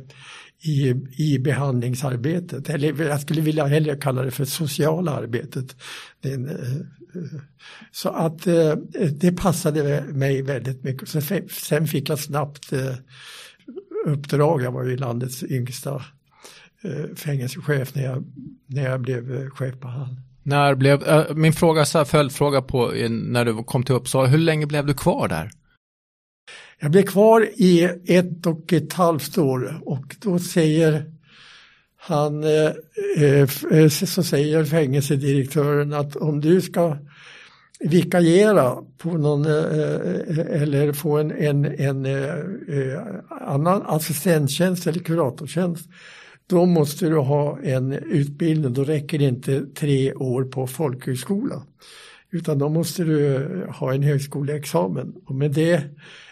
i, 0.63 0.96
i 1.17 1.39
behandlingsarbetet. 1.39 2.70
Eller 2.70 3.03
jag 3.03 3.22
skulle 3.22 3.41
vilja 3.41 3.65
hellre 3.65 3.96
kalla 3.96 4.22
det 4.22 4.32
för 4.32 4.46
sociala 4.46 5.12
arbetet. 5.12 5.75
Eh, 6.22 6.39
så 7.91 8.10
att 8.10 8.44
det 9.12 9.32
passade 9.38 10.03
mig 10.13 10.41
väldigt 10.41 10.84
mycket. 10.84 11.10
Sen 11.50 11.88
fick 11.88 12.10
jag 12.10 12.20
snabbt 12.20 12.74
uppdrag. 14.05 14.62
Jag 14.62 14.72
var 14.72 14.84
ju 14.84 14.98
landets 14.98 15.44
yngsta 15.44 16.01
fängelsechef 17.15 17.96
när 17.96 18.03
jag, 18.03 18.24
när 18.67 18.89
jag 18.89 19.01
blev 19.01 19.36
eh, 19.36 19.50
chef 19.50 19.79
på 19.79 19.88
Hall. 19.88 20.15
När 20.44 20.75
blev, 20.75 21.03
äh, 21.03 21.36
min 21.36 21.53
fråga, 21.53 21.86
så 21.86 21.98
här, 21.98 22.05
följdfråga 22.05 22.62
på 22.62 22.91
när 23.10 23.46
du 23.46 23.63
kom 23.63 23.84
till 23.84 23.96
Uppsala, 23.96 24.27
hur 24.27 24.38
länge 24.38 24.65
blev 24.65 24.86
du 24.86 24.94
kvar 24.94 25.27
där? 25.27 25.51
Jag 26.79 26.91
blev 26.91 27.03
kvar 27.03 27.48
i 27.55 27.84
ett 28.05 28.46
och 28.46 28.74
ett 28.74 28.94
halvt 28.94 29.38
år 29.38 29.82
och 29.86 30.15
då 30.20 30.39
säger 30.39 31.05
han, 31.98 32.44
eh, 32.44 33.48
så 33.88 34.24
säger 34.24 34.65
fängelsedirektören 34.65 35.94
att 35.94 36.15
om 36.15 36.41
du 36.41 36.62
ska 36.62 36.98
vikariera 37.79 38.75
på 38.98 39.17
någon 39.17 39.46
eller 39.46 40.94
få 40.94 41.17
en, 41.17 41.32
en, 41.32 41.65
en, 41.65 42.05
en 42.05 43.22
annan 43.29 43.82
assistenttjänst 43.86 44.88
eller 44.88 45.00
kuratortjänst 45.00 45.89
då 46.47 46.65
måste 46.65 47.09
du 47.09 47.17
ha 47.17 47.59
en 47.59 47.91
utbildning, 47.91 48.73
då 48.73 48.83
räcker 48.83 49.19
det 49.19 49.25
inte 49.25 49.65
tre 49.65 50.13
år 50.13 50.43
på 50.43 50.67
folkhögskola. 50.67 51.63
Utan 52.31 52.59
då 52.59 52.69
måste 52.69 53.03
du 53.03 53.39
ha 53.69 53.93
en 53.93 54.03
högskoleexamen. 54.03 55.13
Och 55.25 55.35
med 55.35 55.51
det 55.51 55.73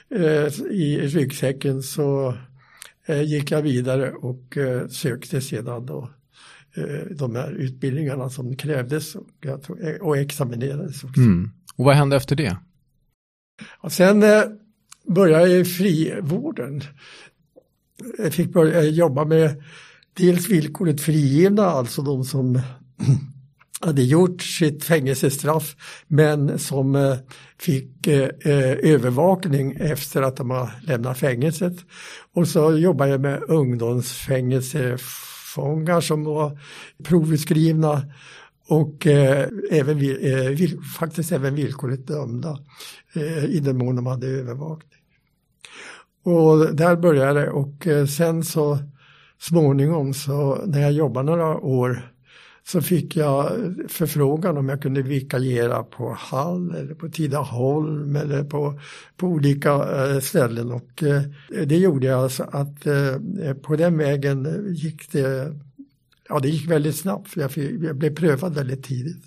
eh, 0.10 0.72
i 0.72 1.08
ryggsäcken 1.08 1.84
så 1.84 2.38
eh, 3.05 3.22
gick 3.22 3.51
jag 3.51 3.62
vidare 3.62 4.12
och 4.12 4.58
eh, 4.58 4.88
sökte 4.88 5.41
sedan 5.41 5.86
då 5.86 6.10
eh, 6.75 7.15
de 7.15 7.36
här 7.36 7.51
utbildningarna 7.51 8.29
som 8.29 8.55
krävdes 8.55 9.15
och, 9.15 9.27
och 10.01 10.17
examinerades 10.17 11.03
också. 11.03 11.22
Mm. 11.22 11.50
Och 11.75 11.86
vad 11.86 11.96
hände 11.96 12.15
efter 12.15 12.36
det? 12.36 12.58
Och 13.79 13.91
sen 13.91 14.24
eh, 14.24 14.43
började 15.08 15.48
jag 15.48 15.60
i 15.60 15.65
frivården. 15.65 16.82
Jag 18.17 18.34
fick 18.34 18.53
börja 18.53 18.84
jobba 18.84 19.25
med 19.25 19.63
dels 20.13 20.50
villkorligt 20.50 21.01
frigivna, 21.01 21.65
alltså 21.65 22.01
de 22.01 22.24
som 22.24 22.62
hade 23.86 24.03
gjort 24.03 24.41
sitt 24.41 24.84
fängelsestraff 24.84 25.75
men 26.08 26.60
som 26.60 26.96
eh, 26.96 27.15
fick 27.60 28.08
eh, 28.08 28.29
eh, 28.41 28.91
övervakning 28.93 29.75
efter 29.79 30.22
att 30.22 30.38
de 30.38 30.50
har 30.50 30.72
lämnat 30.82 31.17
fängelset. 31.17 31.75
Och 32.34 32.48
så 32.48 32.77
jobbade 32.77 33.12
jag 33.12 33.22
med 33.22 33.43
ungdomsfängelsefångar 33.43 36.01
som 36.01 36.24
var 36.24 36.60
provutskrivna 37.03 38.05
och 38.67 39.08
även, 39.72 40.00
faktiskt 41.00 41.32
även 41.32 41.55
villkorligt 41.55 42.08
dömda 42.08 42.60
i 43.48 43.60
den 43.60 43.77
mån 43.77 43.96
de 43.96 44.05
hade 44.05 44.27
övervakning. 44.27 45.00
Och 46.24 46.75
där 46.75 46.96
började 46.96 47.39
det 47.39 47.50
och 47.50 47.88
sen 48.10 48.43
så 48.43 48.79
småningom 49.50 50.14
så 50.14 50.66
när 50.66 50.82
jag 50.82 50.92
jobbade 50.92 51.26
några 51.26 51.58
år 51.58 52.14
så 52.66 52.82
fick 52.82 53.16
jag 53.16 53.52
förfrågan 53.90 54.58
om 54.58 54.70
jag 54.70 54.82
kunde 54.82 55.02
vikariera 55.02 55.84
på 55.84 56.16
Hall 56.20 56.76
eller 56.76 56.94
på 56.94 57.10
Tidaholm 57.10 58.16
eller 58.16 58.44
på, 58.44 58.80
på 59.18 59.28
olika 59.28 59.72
eh, 59.74 60.20
ställen 60.20 60.72
och 60.72 61.04
eh, 61.04 61.22
det 61.66 61.78
gjorde 61.78 62.08
jag 62.08 62.32
så 62.32 62.44
att 62.44 62.86
eh, 62.86 63.54
på 63.62 63.76
den 63.76 63.98
vägen 63.98 64.66
gick 64.70 65.12
det, 65.12 65.60
ja 66.30 66.40
det 66.40 66.50
gick 66.50 66.72
väldigt 66.72 66.96
snabbt 66.96 67.30
för 67.30 67.42
jag, 67.42 67.52
fick, 67.52 67.72
jag 67.82 67.96
blev 67.96 68.16
prövad 68.16 68.56
väldigt 68.56 68.84
tidigt. 68.84 69.24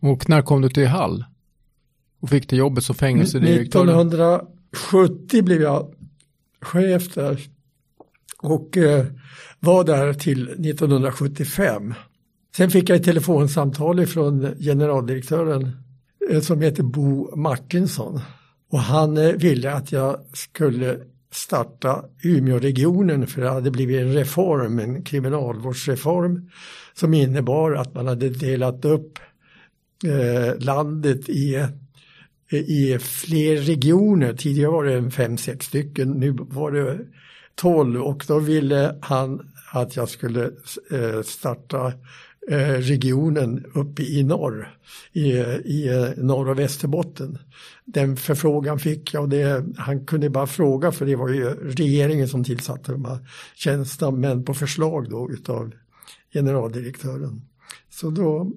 Och 0.00 0.28
när 0.28 0.42
kom 0.42 0.60
du 0.60 0.68
till 0.68 0.86
Hall? 0.86 1.24
Och 2.20 2.30
fick 2.30 2.48
det 2.48 2.56
jobbet 2.56 2.84
som 2.84 2.94
fängelsedirektör? 2.94 3.84
1970 3.84 5.42
blev 5.42 5.62
jag 5.62 5.94
chef 6.60 7.14
där 7.14 7.53
och 8.44 8.76
eh, 8.76 9.06
var 9.60 9.84
där 9.84 10.12
till 10.12 10.48
1975. 10.48 11.94
Sen 12.56 12.70
fick 12.70 12.88
jag 12.88 12.96
ett 12.96 13.04
telefonsamtal 13.04 14.06
från 14.06 14.54
generaldirektören 14.60 15.70
eh, 16.30 16.40
som 16.40 16.60
heter 16.60 16.82
Bo 16.82 17.36
Martinsson. 17.36 18.20
Och 18.70 18.78
han 18.78 19.16
eh, 19.16 19.32
ville 19.32 19.72
att 19.72 19.92
jag 19.92 20.20
skulle 20.32 20.98
starta 21.32 22.04
Umeåregionen 22.22 23.26
för 23.26 23.42
det 23.42 23.50
hade 23.50 23.70
blivit 23.70 24.00
en 24.00 24.12
reform, 24.12 24.78
en 24.78 25.02
kriminalvårdsreform 25.02 26.50
som 26.94 27.14
innebar 27.14 27.72
att 27.72 27.94
man 27.94 28.06
hade 28.06 28.28
delat 28.28 28.84
upp 28.84 29.18
eh, 30.04 30.64
landet 30.64 31.28
i, 31.28 31.66
i 32.50 32.98
fler 32.98 33.56
regioner. 33.56 34.32
Tidigare 34.32 34.70
var 34.70 34.84
det 34.84 34.94
en 34.94 35.10
fem, 35.10 35.36
sex 35.36 35.66
stycken, 35.66 36.10
nu 36.10 36.36
var 36.38 36.72
det 36.72 36.98
tolv 37.54 38.02
och 38.02 38.24
då 38.28 38.38
ville 38.38 38.98
han 39.00 39.50
att 39.72 39.96
jag 39.96 40.08
skulle 40.08 40.50
eh, 40.90 41.22
starta 41.24 41.92
eh, 42.50 42.58
regionen 42.58 43.64
uppe 43.74 44.02
i 44.02 44.22
norr, 44.22 44.78
i, 45.12 45.30
i 45.64 45.88
eh, 45.88 46.24
norr 46.24 46.48
och 46.48 46.58
Västerbotten. 46.58 47.38
Den 47.84 48.16
förfrågan 48.16 48.78
fick 48.78 49.14
jag 49.14 49.22
och 49.22 49.28
det, 49.28 49.64
han 49.76 50.06
kunde 50.06 50.30
bara 50.30 50.46
fråga 50.46 50.92
för 50.92 51.06
det 51.06 51.16
var 51.16 51.28
ju 51.28 51.44
regeringen 51.70 52.28
som 52.28 52.44
tillsatte 52.44 52.92
de 52.92 53.04
här 53.04 53.18
tjänsterna 53.54 54.10
men 54.10 54.44
på 54.44 54.54
förslag 54.54 55.10
då 55.10 55.30
utav 55.30 55.72
generaldirektören. 56.32 57.42
Så 57.90 58.10
då 58.10 58.52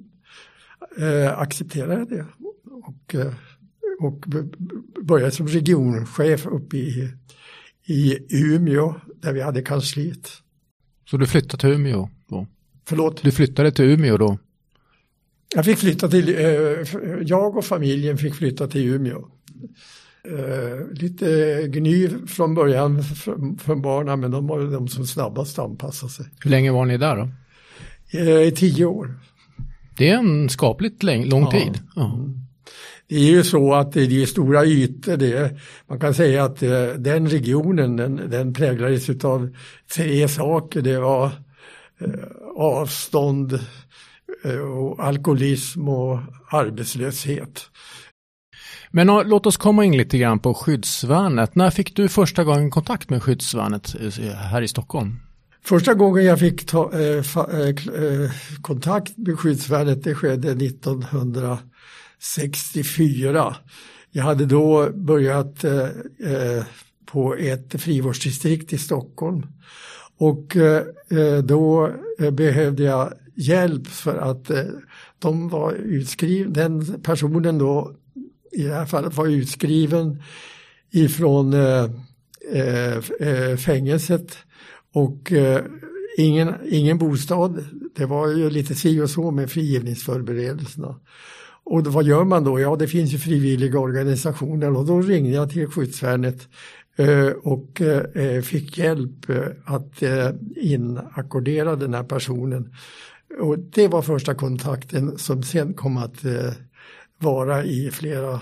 eh, 0.98 1.39
accepterade 1.39 1.94
jag 1.94 2.10
det 2.10 2.25
och, 2.72 3.16
och 4.00 4.25
började 5.01 5.32
som 5.32 5.48
regionchef 5.48 6.46
uppe 6.46 6.77
i, 6.77 7.12
i 7.88 8.17
Umeå 8.29 8.96
där 9.22 9.34
vi 9.34 9.41
hade 9.41 9.62
kansliet. 9.62 10.29
Så 11.10 11.17
du 11.17 11.27
flyttade 11.27 11.62
till 11.62 11.70
Umeå 11.70 12.10
då? 12.29 12.48
Förlåt? 12.86 13.24
Du 13.24 13.32
flyttade 13.32 13.72
till 13.72 13.86
Umeå 13.86 14.17
då? 14.17 14.38
Jag 15.56 15.65
fick 15.65 15.77
flytta 15.77 16.08
till, 16.08 16.29
eh, 16.29 16.46
jag 17.22 17.58
och 17.58 17.65
familjen 17.65 18.17
fick 18.17 18.36
flytta 18.36 18.67
till 18.67 18.82
Umeå. 18.82 19.27
Eh, 20.24 20.91
lite 20.91 21.62
gny 21.67 22.10
från 22.27 22.56
början 22.56 23.03
från 23.60 23.82
barnen 23.82 24.20
men 24.20 24.32
de 24.32 24.48
var 24.48 24.72
de 24.72 24.88
som 24.88 25.08
snabbast 25.08 25.60
anpassade 25.60 26.12
sig. 26.12 26.25
Hur 26.44 26.51
länge 26.51 26.72
var 26.72 26.86
ni 26.86 26.98
där 26.98 27.15
då? 27.15 27.29
Eh, 28.20 28.53
tio 28.53 28.86
år. 28.86 29.20
Det 29.98 30.10
är 30.10 30.17
en 30.17 30.50
skapligt 30.50 31.03
lång 31.03 31.41
ja. 31.41 31.51
tid. 31.51 31.79
Ja. 31.96 32.20
Det 33.10 33.16
är 33.16 33.32
ju 33.32 33.44
så 33.44 33.74
att 33.74 33.92
det 33.92 34.02
är 34.02 34.26
stora 34.26 34.66
ytor. 34.66 35.18
Det 35.18 35.34
är, 35.34 35.62
man 35.88 36.00
kan 36.00 36.14
säga 36.14 36.44
att 36.44 36.60
den 36.98 37.30
regionen 37.30 37.96
den, 37.96 38.16
den 38.30 38.54
präglades 38.54 39.26
av 39.26 39.56
tre 39.96 40.28
saker. 40.28 40.82
Det 40.82 41.00
var 41.00 41.32
avstånd, 42.58 43.60
eh, 44.44 44.60
och 44.60 45.06
alkoholism 45.06 45.90
och 45.90 46.20
arbetslöshet. 46.50 47.70
Men 48.92 49.08
låt 49.08 49.46
oss 49.46 49.58
komma 49.58 49.86
in 49.86 49.98
lite 49.98 50.18
grann 50.18 50.40
på 50.40 50.54
skyddsvärnet. 50.54 51.56
När 51.56 51.70
fick 51.70 51.96
du 51.96 52.08
första 52.08 52.44
gången 52.44 52.72
kontakt 52.72 53.10
med 53.10 53.24
skyddsvärnet 53.24 53.96
eh, 54.20 54.34
här 54.34 54.62
i 54.62 54.68
Stockholm? 54.68 55.20
Första 55.64 55.94
gången 55.94 56.25
jag 56.25 56.40
fick 56.40 56.66
ta, 56.66 57.00
eh, 57.00 57.22
fa, 57.22 57.48
eh, 57.51 57.70
eh 57.70 58.31
kontakt 58.62 59.18
med 59.18 59.40
skyddsvärnet 59.40 60.03
det 60.03 60.16
skedde 60.16 60.53
64 62.20 63.56
Jag 64.12 64.24
hade 64.24 64.46
då 64.46 64.90
börjat 64.94 65.64
eh, 65.64 65.86
eh, 66.20 66.64
på 67.06 67.36
ett 67.36 67.82
frivårdsdistrikt 67.82 68.74
i 68.74 68.77
Stockholm 68.77 69.46
och 70.18 70.56
eh, 70.56 70.84
eh 71.10 71.38
då 71.44 71.92
eh, 72.20 72.32
behövde 72.32 72.84
jag 72.84 73.14
hjälp 73.36 73.88
för 73.88 74.18
att 74.18 74.50
eh, 74.50 74.64
de 75.20 75.50
var 75.50 75.74
utskriven, 75.74 76.53
den 76.53 77.01
personen 77.01 77.58
då 77.58 77.96
i 78.51 78.64
det 78.64 78.74
här 78.74 78.86
fallet 78.86 79.18
var 79.18 79.27
utskriven 79.27 80.24
ifrån 80.92 81.56
fängelset 83.58 84.38
och 84.94 85.34
ingen, 86.18 86.53
ingen 86.66 86.98
bostad. 86.98 87.66
Det 87.96 88.06
var 88.06 88.27
ju 88.27 88.50
lite 88.50 88.75
si 88.75 89.01
och 89.01 89.10
så 89.10 89.32
med 89.32 89.51
frigivningsförberedelserna. 89.51 91.00
Och 91.70 91.88
vad 91.88 92.06
gör 92.06 92.24
man 92.24 92.44
då? 92.44 92.60
Ja, 92.60 92.75
det 92.75 92.88
finns 92.88 93.14
ju 93.14 93.18
frivilliga 93.18 93.80
organisationer 93.80 94.77
och 94.77 94.86
då 94.86 95.01
ringde 95.01 95.30
jag 95.30 95.50
till 95.50 95.68
skyddsvärnet 95.68 96.48
eh, 96.96 97.27
och 97.27 97.82
eh, 97.82 98.42
fick 98.42 98.77
hjälp 98.77 99.30
eh, 99.30 99.42
att 99.66 100.03
inackordera 100.56 101.75
den 101.75 101.94
här 101.94 102.03
personen. 102.03 102.74
Och 103.40 103.60
det 103.60 103.88
var 103.88 104.01
första 104.01 104.36
kontakten 104.36 105.18
som 105.18 105.44
sen 105.44 105.74
kom 105.74 105.98
att 105.98 106.25
vara 107.18 107.64
i 107.64 107.92
flera 107.92 108.42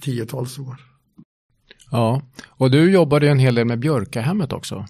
tiotals 0.00 0.58
år. 0.58 0.76
Ja, 1.90 2.22
och 2.48 2.70
du 2.70 2.90
jobbade 2.92 3.28
en 3.28 3.38
hel 3.38 3.54
del 3.54 3.66
med 3.66 3.78
Björkahemmet 3.78 4.52
också. 4.52 4.86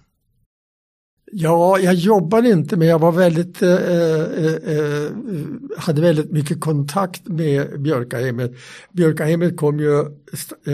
Ja, 1.33 1.79
jag 1.79 1.95
jobbade 1.95 2.49
inte 2.49 2.77
men 2.77 2.89
jag 2.89 2.99
var 2.99 3.13
väldigt, 3.13 3.63
eh, 3.63 3.75
eh, 3.75 4.55
eh, 4.55 5.11
hade 5.77 6.01
väldigt 6.01 6.31
mycket 6.31 6.61
kontakt 6.61 7.29
med 7.29 7.81
Björkahemmet. 7.81 8.53
Björkahemmet 8.93 9.57
kom 9.57 9.81
ju 9.81 10.01
eh, 10.01 10.07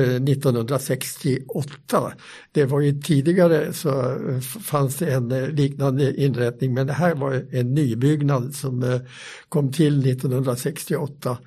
1968. 0.00 2.12
Det 2.52 2.64
var 2.64 2.80
ju 2.80 3.02
tidigare 3.02 3.72
så 3.72 4.00
eh, 4.00 4.40
fanns 4.40 4.96
det 4.96 5.12
en 5.12 5.28
liknande 5.28 6.22
inrättning 6.22 6.74
men 6.74 6.86
det 6.86 6.92
här 6.92 7.14
var 7.14 7.46
en 7.50 7.74
nybyggnad 7.74 8.54
som 8.54 9.00
kom 9.48 9.72
till 9.72 10.10
1968. 10.10 11.38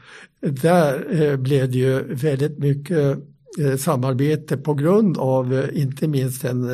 Där 0.41 1.37
blev 1.37 1.71
det 1.71 1.77
ju 1.77 2.15
väldigt 2.15 2.59
mycket 2.59 2.99
Eh, 2.99 3.17
Eh, 3.57 3.77
samarbete 3.77 4.57
på 4.57 4.73
grund 4.73 5.17
av 5.17 5.53
eh, 5.53 5.81
inte 5.81 6.07
minst 6.07 6.43
en 6.43 6.69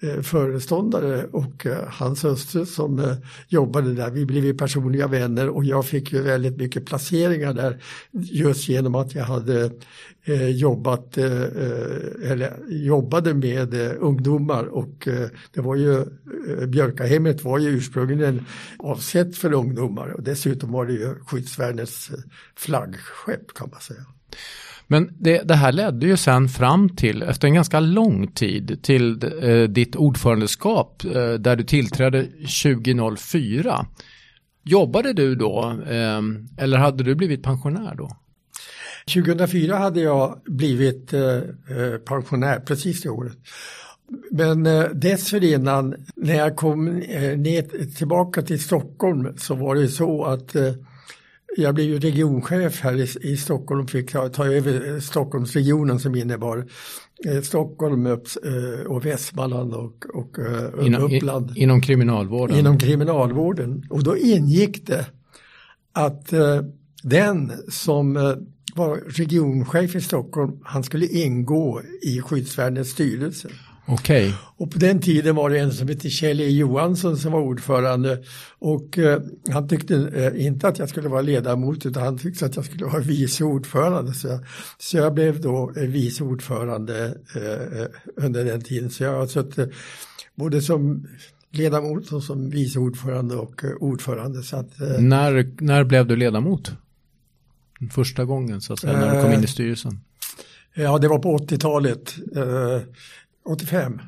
eh, 0.00 0.20
föreståndare 0.22 1.24
och 1.24 1.66
hans 1.88 2.24
hustru 2.24 2.66
som 2.66 3.16
jobbade 3.48 3.94
där. 3.94 4.10
Vi 4.10 4.26
blev 4.26 4.58
personliga 4.58 5.06
vänner 5.06 5.48
och 5.48 5.64
jag 5.64 5.86
fick 5.86 6.12
ju 6.12 6.22
väldigt 6.22 6.56
mycket 6.56 6.86
placeringar 6.86 7.54
där 7.54 7.82
just 8.12 8.68
genom 8.68 8.94
att 8.94 9.14
jag 9.14 9.24
hade 9.24 9.70
jobbat 10.54 11.18
eller 11.18 12.56
jobbade 12.68 13.34
med 13.34 13.74
ungdomar 14.00 14.64
och 14.64 15.08
det 15.54 15.60
var 15.60 15.76
ju 15.76 16.04
Björkahemmet 16.66 17.44
var 17.44 17.58
ju 17.58 17.68
ursprungligen 17.68 18.46
avsett 18.78 19.36
för 19.36 19.52
ungdomar 19.52 20.08
och 20.08 20.22
dessutom 20.22 20.72
var 20.72 20.86
det 20.86 20.92
ju 20.92 21.14
skyddsvärnets 21.26 22.10
flaggskepp 22.56 23.54
kan 23.54 23.70
man 23.70 23.80
säga. 23.80 24.04
Men 24.92 25.10
det, 25.18 25.42
det, 25.44 25.54
här 25.54 25.72
ledde 25.72 26.06
ju 26.06 26.16
sen 26.16 26.48
fram 26.48 26.88
till, 26.88 27.22
efter 27.22 27.48
en 27.48 27.54
ganska 27.54 27.80
lång 27.80 28.26
tid, 28.26 28.82
till 28.82 29.24
eh, 29.42 29.62
ditt 29.62 29.96
ordförandeskap 29.96 31.04
eh, 31.04 31.32
där 31.32 31.56
du 31.56 31.64
tillträdde 31.64 32.26
2004. 32.62 33.86
Jobbade 34.64 35.12
du 35.12 35.34
då 35.34 35.80
eh, 35.86 36.20
eller 36.64 36.78
hade 36.78 37.04
du 37.04 37.14
blivit 37.14 37.42
pensionär 37.42 37.94
då? 37.94 38.10
2004 39.14 39.76
hade 39.76 40.00
jag 40.00 40.40
blivit 40.46 41.12
eh, 41.12 41.22
eh, 41.22 41.98
pensionär 42.04 42.60
precis 42.60 43.02
det 43.02 43.10
året. 43.10 43.38
Men 44.30 44.66
eh, 44.66 44.84
dessförinnan 44.84 45.94
när 46.16 46.34
jag 46.34 46.56
kom 46.56 46.88
eh, 46.88 47.38
ner, 47.38 47.94
tillbaka 47.96 48.42
till 48.42 48.62
Stockholm 48.62 49.38
så 49.38 49.54
var 49.54 49.74
det 49.74 49.88
så 49.88 50.24
att 50.24 50.54
eh, 50.54 50.72
jag 51.56 51.74
blev 51.74 51.86
ju 51.86 51.98
regionchef 51.98 52.80
här 52.80 52.96
i, 52.96 53.32
i 53.32 53.36
Stockholm 53.36 53.84
och 53.84 53.90
fick 53.90 54.12
ta, 54.12 54.28
ta 54.28 54.46
över 54.46 55.00
Stockholmsregionen 55.00 55.98
som 55.98 56.14
innebar 56.14 56.66
eh, 57.26 57.40
Stockholm 57.40 58.06
upp, 58.06 58.26
eh, 58.44 58.86
och 58.86 59.06
Västmanland 59.06 59.74
och, 59.74 60.06
och 60.14 60.38
eh, 60.38 60.86
inom, 60.86 61.02
Uppland. 61.02 61.56
I, 61.56 61.62
inom 61.62 61.80
kriminalvården? 61.80 62.58
Inom 62.58 62.78
kriminalvården. 62.78 63.86
Och 63.90 64.04
då 64.04 64.16
ingick 64.16 64.86
det 64.86 65.06
att 65.92 66.32
eh, 66.32 66.60
den 67.02 67.52
som 67.68 68.16
eh, 68.16 68.34
var 68.74 68.96
regionchef 68.96 69.94
i 69.94 70.00
Stockholm, 70.00 70.60
han 70.64 70.82
skulle 70.82 71.06
ingå 71.06 71.82
i 72.02 72.20
skyddsvärdens 72.20 72.90
styrelse. 72.90 73.48
Okej. 73.86 74.28
Okay. 74.28 74.32
Och 74.56 74.70
på 74.70 74.78
den 74.78 75.00
tiden 75.00 75.36
var 75.36 75.50
det 75.50 75.58
en 75.58 75.72
som 75.72 75.88
hette 75.88 76.10
Kjell 76.10 76.40
E 76.40 76.48
Johansson 76.48 77.16
som 77.16 77.32
var 77.32 77.40
ordförande 77.40 78.22
och 78.58 78.98
eh, 78.98 79.22
han 79.52 79.68
tyckte 79.68 79.94
eh, 80.14 80.46
inte 80.46 80.68
att 80.68 80.78
jag 80.78 80.88
skulle 80.88 81.08
vara 81.08 81.22
ledamot 81.22 81.86
utan 81.86 82.02
han 82.02 82.18
tyckte 82.18 82.46
att 82.46 82.56
jag 82.56 82.64
skulle 82.64 82.84
vara 82.84 82.98
vice 82.98 83.44
ordförande. 83.44 84.14
Så 84.14 84.28
jag, 84.28 84.40
så 84.78 84.96
jag 84.96 85.14
blev 85.14 85.40
då 85.40 85.72
eh, 85.76 85.82
vice 85.82 86.24
ordförande 86.24 87.06
eh, 87.34 88.24
under 88.24 88.44
den 88.44 88.62
tiden. 88.62 88.90
Så 88.90 89.02
jag 89.02 89.18
har 89.18 89.26
suttit 89.26 89.72
både 90.34 90.62
som 90.62 91.06
ledamot 91.50 92.12
och 92.12 92.22
som 92.22 92.50
vice 92.50 92.78
ordförande 92.78 93.34
och 93.36 93.64
eh, 93.64 93.70
ordförande. 93.70 94.42
Så 94.42 94.56
att, 94.56 94.80
eh, 94.80 95.00
när, 95.00 95.52
när 95.60 95.84
blev 95.84 96.06
du 96.06 96.16
ledamot? 96.16 96.72
Första 97.90 98.24
gången 98.24 98.60
så 98.60 98.72
att 98.72 98.78
säga, 98.78 99.00
när 99.00 99.16
du 99.16 99.22
kom 99.22 99.32
in 99.32 99.44
i 99.44 99.46
styrelsen? 99.46 100.00
Ja, 100.74 100.98
det 100.98 101.08
var 101.08 101.18
på 101.18 101.38
80-talet, 101.38 102.14
eh, 102.36 102.82
85. 103.44 104.00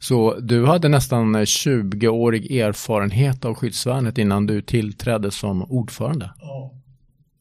Så 0.00 0.40
du 0.40 0.66
hade 0.66 0.88
nästan 0.88 1.36
20-årig 1.36 2.56
erfarenhet 2.56 3.44
av 3.44 3.54
skyddsvärnet 3.54 4.18
innan 4.18 4.46
du 4.46 4.62
tillträdde 4.62 5.30
som 5.30 5.62
ordförande? 5.62 6.30
Ja. 6.40 6.74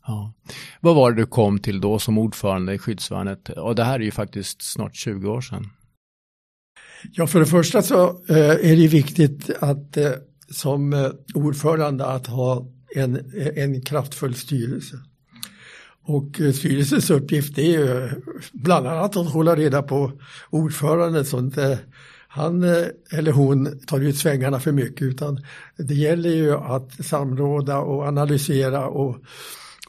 ja. 0.07 0.33
Vad 0.79 0.95
var 0.95 1.11
det 1.11 1.21
du 1.21 1.25
kom 1.25 1.59
till 1.59 1.81
då 1.81 1.99
som 1.99 2.17
ordförande 2.17 2.73
i 2.73 2.77
skyddsvärnet? 2.77 3.49
Och 3.49 3.75
det 3.75 3.83
här 3.83 3.95
är 3.95 4.03
ju 4.03 4.11
faktiskt 4.11 4.61
snart 4.61 4.95
20 4.95 5.29
år 5.29 5.41
sedan. 5.41 5.69
Ja, 7.11 7.27
för 7.27 7.39
det 7.39 7.45
första 7.45 7.81
så 7.81 8.09
eh, 8.29 8.71
är 8.71 8.75
det 8.75 8.87
viktigt 8.87 9.49
att 9.59 9.97
eh, 9.97 10.11
som 10.49 10.93
eh, 10.93 11.11
ordförande 11.33 12.05
att 12.05 12.27
ha 12.27 12.67
en, 12.95 13.31
en 13.55 13.81
kraftfull 13.81 14.35
styrelse. 14.35 14.95
Och 16.05 16.41
eh, 16.41 16.51
styrelsens 16.51 17.09
uppgift 17.09 17.57
är 17.57 17.61
ju 17.61 18.09
bland 18.53 18.87
annat 18.87 19.17
att 19.17 19.31
hålla 19.31 19.55
reda 19.55 19.81
på 19.81 20.11
ordföranden 20.49 21.25
så 21.25 21.39
inte 21.39 21.79
han 22.27 22.63
eh, 22.63 22.85
eller 23.11 23.31
hon 23.31 23.79
tar 23.79 23.99
ut 23.99 24.17
svängarna 24.17 24.59
för 24.59 24.71
mycket 24.71 25.01
utan 25.01 25.45
det 25.77 25.93
gäller 25.93 26.29
ju 26.29 26.53
att 26.53 27.05
samråda 27.05 27.77
och 27.77 28.03
analysera 28.03 28.87
och, 28.87 29.17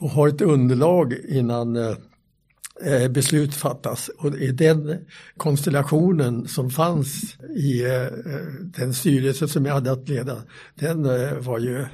och 0.01 0.11
ha 0.11 0.29
ett 0.29 0.41
underlag 0.41 1.15
innan 1.29 1.77
eh, 1.77 3.09
beslut 3.11 3.55
fattas. 3.55 4.09
Och 4.09 4.35
i 4.35 4.53
den 4.53 4.99
konstellationen 5.37 6.49
som 6.49 6.71
fanns 6.71 7.37
i 7.57 7.83
den 8.79 8.95
styrelse 8.95 9.49
som 9.49 9.67
jag 9.67 9.75
hade 9.75 9.93
att 9.93 10.09
leda, 10.09 10.43
den 10.75 11.03
var 11.45 11.59
ju 11.59 11.85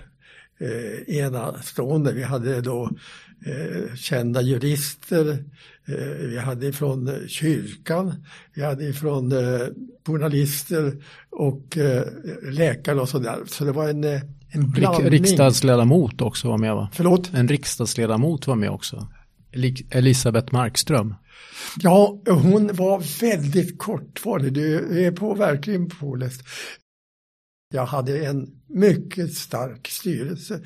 enastående. 1.07 2.13
Vi 2.13 2.23
hade 2.23 2.61
då 2.61 2.91
kända 3.97 4.43
jurister, 4.43 5.45
vi 6.29 6.39
hade 6.39 6.73
från 6.73 7.29
kyrkan, 7.29 8.15
vi 8.55 8.63
hade 8.63 8.93
från 8.93 9.33
journalister 10.07 11.05
och 11.31 11.79
läkare 12.43 13.01
och 13.01 13.09
sådär. 13.09 13.39
Så 13.47 13.65
det 13.65 13.73
var 13.73 13.89
en, 13.89 14.05
en 14.05 14.71
blandning. 14.71 15.11
Riksdagsledamot 15.11 16.21
också 16.21 16.49
var 16.49 16.59
med 16.59 16.75
va? 16.75 16.91
Förlåt? 16.93 17.35
En 17.35 17.49
riksdagsledamot 17.49 18.47
var 18.47 18.57
med 18.57 18.71
också. 18.71 19.09
Elisabeth 19.91 20.53
Markström. 20.53 21.15
Ja, 21.81 22.23
hon 22.27 22.71
var 22.77 23.21
väldigt 23.21 23.79
kortvarig. 23.79 24.53
Du 24.53 25.05
är 25.07 25.13
på, 25.13 25.35
verkligen 25.35 25.89
påläst. 25.89 26.43
Jag 27.75 27.87
hade 27.87 28.27
en 28.27 28.51
mycket 28.67 29.35
stark 29.35 29.89
styrelse. 29.89 30.61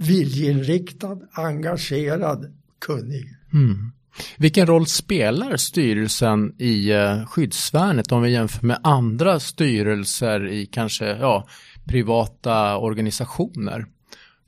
Viljeinriktad, 0.00 1.18
engagerad, 1.32 2.52
kunnig. 2.78 3.36
Mm. 3.52 3.92
Vilken 4.36 4.66
roll 4.66 4.86
spelar 4.86 5.56
styrelsen 5.56 6.54
i 6.58 6.90
eh, 6.90 7.26
skyddsvärnet 7.26 8.12
om 8.12 8.22
vi 8.22 8.30
jämför 8.30 8.66
med 8.66 8.78
andra 8.82 9.40
styrelser 9.40 10.46
i 10.46 10.66
kanske 10.66 11.06
ja, 11.06 11.48
privata 11.84 12.76
organisationer? 12.76 13.86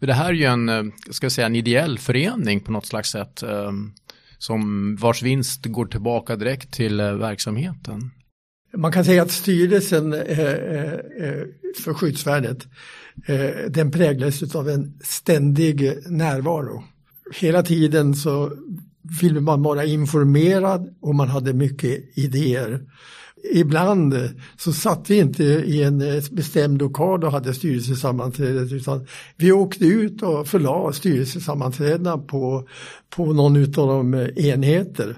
För 0.00 0.06
det 0.06 0.14
här 0.14 0.28
är 0.28 0.32
ju 0.32 0.44
en, 0.44 0.68
eh, 0.68 0.82
ska 1.10 1.30
säga, 1.30 1.46
en 1.46 1.56
ideell 1.56 1.98
förening 1.98 2.60
på 2.60 2.72
något 2.72 2.86
slags 2.86 3.10
sätt. 3.10 3.42
Eh, 3.42 3.72
som 4.38 4.96
vars 4.96 5.22
vinst 5.22 5.66
går 5.66 5.86
tillbaka 5.86 6.36
direkt 6.36 6.72
till 6.72 6.96
verksamheten. 6.96 8.10
Man 8.76 8.92
kan 8.92 9.04
säga 9.04 9.22
att 9.22 9.30
styrelsen 9.30 10.12
eh, 10.12 10.20
eh, 10.20 10.92
eh, 10.92 11.44
för 11.84 11.94
skyddsvärdet 11.94 12.66
den 13.68 13.90
präglades 13.90 14.54
av 14.54 14.68
en 14.68 14.98
ständig 15.04 15.98
närvaro. 16.06 16.84
Hela 17.40 17.62
tiden 17.62 18.14
så 18.14 18.52
ville 19.20 19.40
man 19.40 19.62
vara 19.62 19.84
informerad 19.84 20.94
och 21.00 21.14
man 21.14 21.28
hade 21.28 21.52
mycket 21.52 22.18
idéer 22.18 22.80
ibland 23.52 24.14
så 24.56 24.72
satt 24.72 25.10
vi 25.10 25.18
inte 25.18 25.44
i 25.44 25.82
en 25.82 25.98
bestämd 26.30 26.78
lokal 26.78 27.24
och 27.24 27.32
hade 27.32 27.54
styrelsesammanträdet 27.54 28.72
utan 28.72 29.06
vi 29.36 29.52
åkte 29.52 29.84
ut 29.84 30.22
och 30.22 30.48
förlade 30.48 30.92
styrelsesammanträdena 30.92 32.18
på, 32.18 32.68
på 33.10 33.32
någon 33.32 33.56
av 33.56 33.88
de 33.88 34.14
enheter 34.36 35.16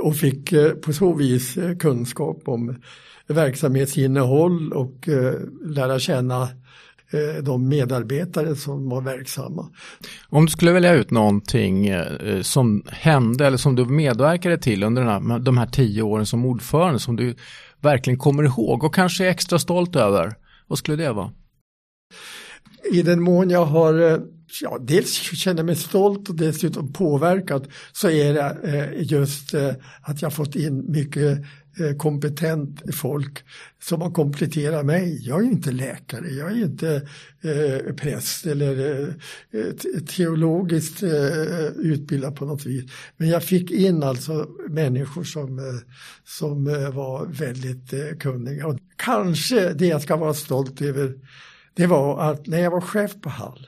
och 0.00 0.16
fick 0.16 0.52
eh, 0.52 0.70
på 0.70 0.92
så 0.92 1.12
vis 1.12 1.58
kunskap 1.78 2.42
om 2.44 2.76
verksamhetsinnehåll 3.26 4.72
och 4.72 5.08
lära 5.66 5.98
känna 5.98 6.48
de 7.42 7.68
medarbetare 7.68 8.56
som 8.56 8.88
var 8.88 9.00
verksamma. 9.00 9.68
Om 10.28 10.46
du 10.46 10.50
skulle 10.50 10.72
välja 10.72 10.94
ut 10.94 11.10
någonting 11.10 11.90
som 12.42 12.82
hände 12.88 13.46
eller 13.46 13.56
som 13.56 13.76
du 13.76 13.84
medverkade 13.84 14.58
till 14.58 14.82
under 14.82 15.02
här, 15.02 15.38
de 15.38 15.58
här 15.58 15.66
tio 15.66 16.02
åren 16.02 16.26
som 16.26 16.46
ordförande 16.46 16.98
som 16.98 17.16
du 17.16 17.34
verkligen 17.80 18.18
kommer 18.18 18.42
ihåg 18.42 18.84
och 18.84 18.94
kanske 18.94 19.26
är 19.26 19.30
extra 19.30 19.58
stolt 19.58 19.96
över, 19.96 20.34
vad 20.66 20.78
skulle 20.78 20.96
det 20.96 21.12
vara? 21.12 21.32
I 22.92 23.02
den 23.02 23.22
mån 23.22 23.50
jag 23.50 23.66
har 23.66 24.20
ja, 24.62 24.78
dels 24.80 25.12
känner 25.12 25.62
mig 25.62 25.76
stolt 25.76 26.28
och 26.28 26.34
dessutom 26.34 26.92
påverkad 26.92 27.68
så 27.92 28.10
är 28.10 28.34
det 28.34 28.56
eh, 28.64 29.02
just 29.12 29.54
eh, 29.54 29.72
att 30.02 30.22
jag 30.22 30.32
fått 30.32 30.56
in 30.56 30.90
mycket 30.90 31.38
eh, 31.80 31.96
kompetent 31.96 32.94
folk 32.94 33.44
som 33.82 34.00
har 34.00 34.10
kompletterat 34.10 34.86
mig. 34.86 35.18
Jag 35.22 35.44
är 35.44 35.44
inte 35.44 35.70
läkare, 35.70 36.28
jag 36.28 36.50
är 36.50 36.64
inte 36.64 37.08
eh, 37.42 37.94
präst 37.94 38.46
eller 38.46 39.00
eh, 39.50 40.00
teologiskt 40.06 41.02
eh, 41.02 41.66
utbildad 41.78 42.36
på 42.36 42.44
något 42.44 42.66
vis. 42.66 42.92
Men 43.16 43.28
jag 43.28 43.44
fick 43.44 43.70
in 43.70 44.02
alltså 44.02 44.48
människor 44.68 45.24
som, 45.24 45.80
som 46.24 46.64
var 46.94 47.26
väldigt 47.26 47.92
eh, 47.92 48.18
kunniga. 48.20 48.66
Och 48.66 48.78
kanske 48.96 49.72
det 49.72 49.86
jag 49.86 50.02
ska 50.02 50.16
vara 50.16 50.34
stolt 50.34 50.82
över 50.82 51.14
det 51.74 51.86
var 51.86 52.30
att 52.30 52.46
när 52.46 52.58
jag 52.58 52.70
var 52.70 52.80
chef 52.80 53.20
på 53.20 53.28
Hall 53.28 53.66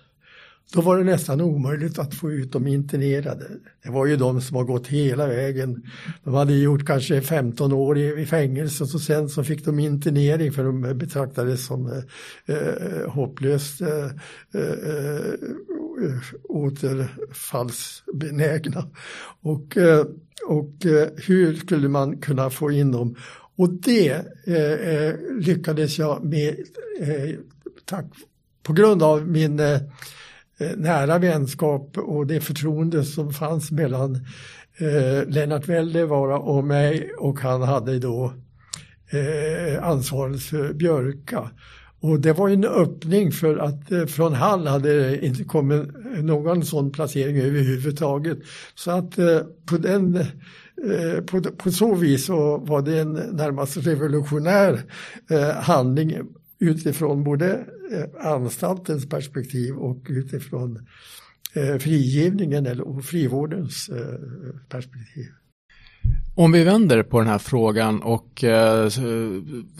då 0.72 0.80
var 0.80 0.98
det 0.98 1.04
nästan 1.04 1.40
omöjligt 1.40 1.98
att 1.98 2.14
få 2.14 2.32
ut 2.32 2.52
de 2.52 2.66
internerade. 2.66 3.46
Det 3.82 3.90
var 3.90 4.06
ju 4.06 4.16
de 4.16 4.40
som 4.40 4.56
har 4.56 4.64
gått 4.64 4.86
hela 4.86 5.26
vägen. 5.26 5.82
De 6.24 6.34
hade 6.34 6.54
gjort 6.54 6.86
kanske 6.86 7.20
15 7.20 7.72
år 7.72 7.98
i, 7.98 8.20
i 8.20 8.26
fängelse 8.26 8.84
och 8.84 9.00
sen 9.00 9.28
så 9.28 9.44
fick 9.44 9.64
de 9.64 9.78
internering 9.78 10.52
för 10.52 10.64
de 10.64 10.98
betraktades 10.98 11.66
som 11.66 11.86
eh, 11.86 12.02
eh 12.56 13.08
hopplöst 13.08 13.80
eh, 13.80 14.04
eh, 14.54 14.62
eh, 14.62 15.34
återfallsbenägna. 16.48 18.86
Och, 19.42 19.76
eh, 19.76 20.06
och 20.48 20.72
hur 21.16 21.54
skulle 21.54 21.88
man 21.88 22.18
kunna 22.18 22.50
få 22.50 22.70
in 22.70 22.92
dem? 22.92 23.16
Och 23.56 23.72
det 23.72 24.12
eh, 24.46 25.14
lyckades 25.40 25.98
jag 25.98 26.24
med 26.24 26.56
tack, 27.84 28.06
på 28.62 28.72
grund 28.72 29.02
av 29.02 29.28
min 29.28 29.60
Eh, 29.60 29.80
Eh, 30.60 30.76
nära 30.76 31.18
vänskap 31.18 31.98
och 31.98 32.26
det 32.26 32.40
förtroende 32.40 33.04
som 33.04 33.32
fanns 33.32 33.70
mellan 33.70 34.14
eh, 34.78 35.28
Lennart 35.28 35.68
Väldevara 35.68 36.38
och 36.38 36.64
mig 36.64 37.10
och 37.18 37.40
han 37.40 37.62
hade 37.62 37.98
då 37.98 38.32
eh, 39.10 39.84
ansvaret 39.84 40.42
för 40.42 40.66
eh, 40.66 40.72
Björka. 40.72 41.50
Och 42.00 42.20
det 42.20 42.32
var 42.32 42.48
en 42.48 42.64
öppning 42.64 43.32
för 43.32 43.56
att 43.56 43.92
eh, 43.92 44.06
från 44.06 44.34
Hall 44.34 44.66
hade 44.66 45.08
det 45.08 45.26
inte 45.26 45.44
kommit 45.44 45.82
någon 46.22 46.64
sån 46.64 46.92
placering 46.92 47.36
överhuvudtaget. 47.36 48.38
Så 48.74 48.90
att 48.90 49.18
eh, 49.18 49.40
på 49.66 49.76
den 49.76 50.16
eh, 50.16 51.20
på, 51.26 51.42
på, 51.42 51.70
så 51.70 51.94
vis 51.94 52.26
så 52.26 52.58
var 52.58 52.82
det 52.82 52.98
en 52.98 53.12
närmast 53.12 53.76
revolutionär 53.76 54.82
handling 55.60 56.16
utifrån 56.58 57.24
både 57.24 57.66
Eh, 57.92 58.32
anstaltens 58.32 59.08
perspektiv 59.08 59.74
och 59.74 60.06
utifrån 60.08 60.86
eh, 61.54 61.76
frigivningen 61.76 62.66
eller 62.66 63.02
frivårdens 63.02 63.88
eh, 63.88 64.20
perspektiv. 64.68 65.26
Om 66.36 66.52
vi 66.52 66.64
vänder 66.64 67.02
på 67.02 67.18
den 67.18 67.28
här 67.28 67.38
frågan 67.38 68.02
och 68.02 68.44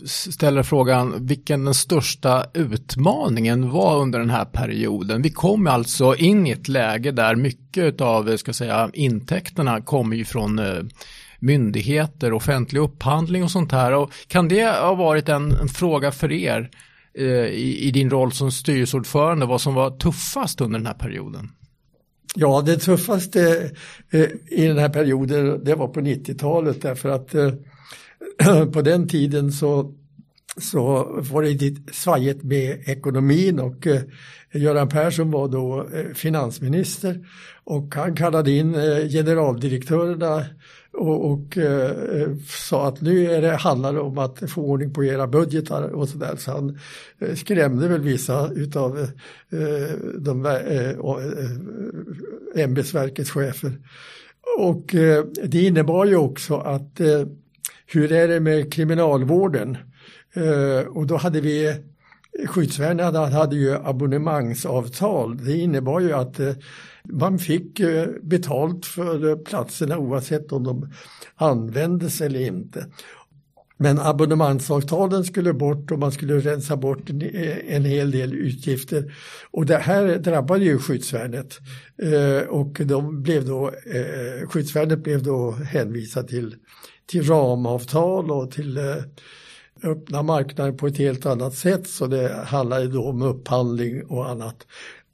ställer 0.04 0.62
frågan 0.62 1.26
vilken 1.26 1.64
den 1.64 1.74
största 1.74 2.46
utmaningen 2.54 3.70
var 3.70 4.00
under 4.00 4.18
den 4.18 4.30
här 4.30 4.44
perioden. 4.44 5.22
Vi 5.22 5.30
kom 5.30 5.66
alltså 5.66 6.14
in 6.14 6.46
i 6.46 6.50
ett 6.50 6.68
läge 6.68 7.10
där 7.10 7.36
mycket 7.36 8.00
av 8.00 8.36
ska 8.36 8.52
säga, 8.52 8.90
intäkterna 8.92 9.80
kommer 9.80 10.16
ju 10.16 10.24
från 10.24 10.60
myndigheter, 11.38 12.32
offentlig 12.32 12.80
upphandling 12.80 13.44
och 13.44 13.50
sånt 13.50 13.72
här. 13.72 13.92
Och 13.92 14.12
kan 14.28 14.48
det 14.48 14.80
ha 14.80 14.94
varit 14.94 15.28
en, 15.28 15.52
en 15.52 15.68
fråga 15.68 16.12
för 16.12 16.32
er 16.32 16.70
Eh, 17.14 17.46
i, 17.46 17.78
i, 17.88 17.90
din 17.90 18.10
roll 18.10 18.32
som 18.32 18.50
styrelseordförande, 18.50 19.46
vad 19.46 19.60
som 19.60 19.74
var 19.74 19.90
tuffast 19.90 20.60
under 20.60 20.78
den 20.78 20.86
här 20.86 20.94
perioden? 20.94 21.48
Ja, 22.34 22.62
det 22.66 22.76
tuffaste 22.76 23.70
eh, 24.10 24.28
i 24.48 24.66
den 24.66 24.78
här 24.78 24.88
perioden 24.88 25.64
det 25.64 25.74
var 25.74 25.88
på 25.88 26.00
90-talet 26.00 26.82
därför 26.82 27.08
att 27.08 27.34
eh, 27.34 27.52
på 28.72 28.82
den 28.82 29.08
tiden 29.08 29.52
så, 29.52 29.94
så 30.56 31.08
var 31.30 31.42
det 31.42 31.50
lite 31.50 31.92
svajigt 31.92 32.42
med 32.42 32.82
ekonomin 32.86 33.60
och 33.60 33.86
Göran 34.52 34.88
Persson 34.88 35.30
var 35.30 35.48
då 35.48 35.88
finansminister 36.14 37.26
och 37.64 37.94
han 37.94 38.16
kallade 38.16 38.50
in 38.50 38.72
generaldirektörerna 39.10 40.44
och, 40.92 41.30
och 41.30 41.58
eh, 41.58 42.36
sa 42.48 42.88
att 42.88 43.00
nu 43.00 43.30
är 43.30 43.42
det, 43.42 43.56
handlar 43.56 43.92
det 43.92 44.00
om 44.00 44.18
att 44.18 44.50
få 44.50 44.62
ordning 44.62 44.94
på 44.94 45.04
era 45.04 45.26
budgetar 45.26 45.82
och 45.82 46.08
sådär. 46.08 46.36
Så 46.36 46.50
han 46.50 46.78
eh, 47.18 47.34
skrämde 47.34 47.88
väl 47.88 48.00
vissa 48.00 48.50
utav 48.52 48.98
eh, 48.98 49.08
de 50.18 50.46
eh, 50.46 50.90
eh, 50.90 50.94
ämbetsverkets 52.64 53.30
chefer. 53.30 53.72
Och 54.58 54.94
eh, 54.94 55.24
det 55.44 55.62
innebar 55.62 56.04
ju 56.04 56.16
också 56.16 56.56
att 56.56 57.00
eh, 57.00 57.26
hur 57.86 58.12
är 58.12 58.28
det 58.28 58.40
med 58.40 58.72
kriminalvården? 58.72 59.76
Eh, 60.34 60.86
och 60.86 61.06
då 61.06 61.16
hade 61.16 61.40
vi 61.40 61.68
eh, 61.68 61.74
Skyddsvärnet 62.46 63.32
hade 63.32 63.56
ju 63.56 63.74
abonnemangsavtal. 63.74 65.44
Det 65.44 65.56
innebar 65.56 66.00
ju 66.00 66.12
att 66.12 66.40
eh, 66.40 66.52
man 67.04 67.38
fick 67.38 67.80
eh, 67.80 68.08
betalt 68.22 68.86
för 68.86 69.28
eh, 69.28 69.36
platserna 69.36 69.98
oavsett 69.98 70.52
om 70.52 70.64
de 70.64 70.92
användes 71.36 72.20
eller 72.20 72.40
inte. 72.40 72.86
Men 73.82 73.98
abonnemangsavtalen 73.98 75.24
skulle 75.24 75.52
bort 75.52 75.90
och 75.90 75.98
man 75.98 76.12
skulle 76.12 76.38
rensa 76.38 76.76
bort 76.76 77.10
en, 77.10 77.22
eh, 77.22 77.74
en 77.74 77.84
hel 77.84 78.10
del 78.10 78.34
utgifter. 78.34 79.14
Och 79.50 79.66
det 79.66 79.76
här 79.76 80.18
drabbade 80.18 80.64
ju 80.64 80.78
skyddsvärnet. 80.78 81.58
Eh, 82.02 82.48
och 82.48 82.80
de 82.84 83.22
blev 83.22 83.46
då, 83.46 83.68
eh, 83.68 84.48
skyddsvärnet 84.48 85.02
blev 85.02 85.22
då 85.22 85.50
hänvisat 85.50 86.28
till, 86.28 86.56
till 87.06 87.28
ramavtal 87.28 88.30
och 88.30 88.50
till 88.50 88.76
eh, 88.76 88.96
öppna 89.82 90.22
marknaden 90.22 90.76
på 90.76 90.86
ett 90.86 90.98
helt 90.98 91.26
annat 91.26 91.54
sätt. 91.54 91.88
Så 91.88 92.06
det 92.06 92.44
handlade 92.46 92.88
då 92.88 93.04
om 93.04 93.22
upphandling 93.22 94.04
och 94.04 94.30
annat. 94.30 94.66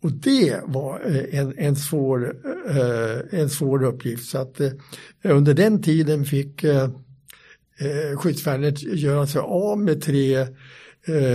Och 0.03 0.13
det 0.13 0.61
var 0.65 1.01
eh, 1.07 1.41
en, 1.41 1.55
en, 1.59 1.77
svår, 1.77 2.37
eh, 2.69 3.41
en 3.41 3.51
svår 3.51 3.85
uppgift. 3.85 4.31
Så 4.31 4.39
att 4.39 4.61
eh, 4.61 4.71
under 5.23 5.55
den 5.55 5.83
tiden 5.83 6.25
fick 6.25 6.65
skyddsvärnet 8.17 8.83
göra 8.83 9.27
sig 9.27 9.41
av 9.41 9.79
med 9.79 10.03
tre 10.03 10.47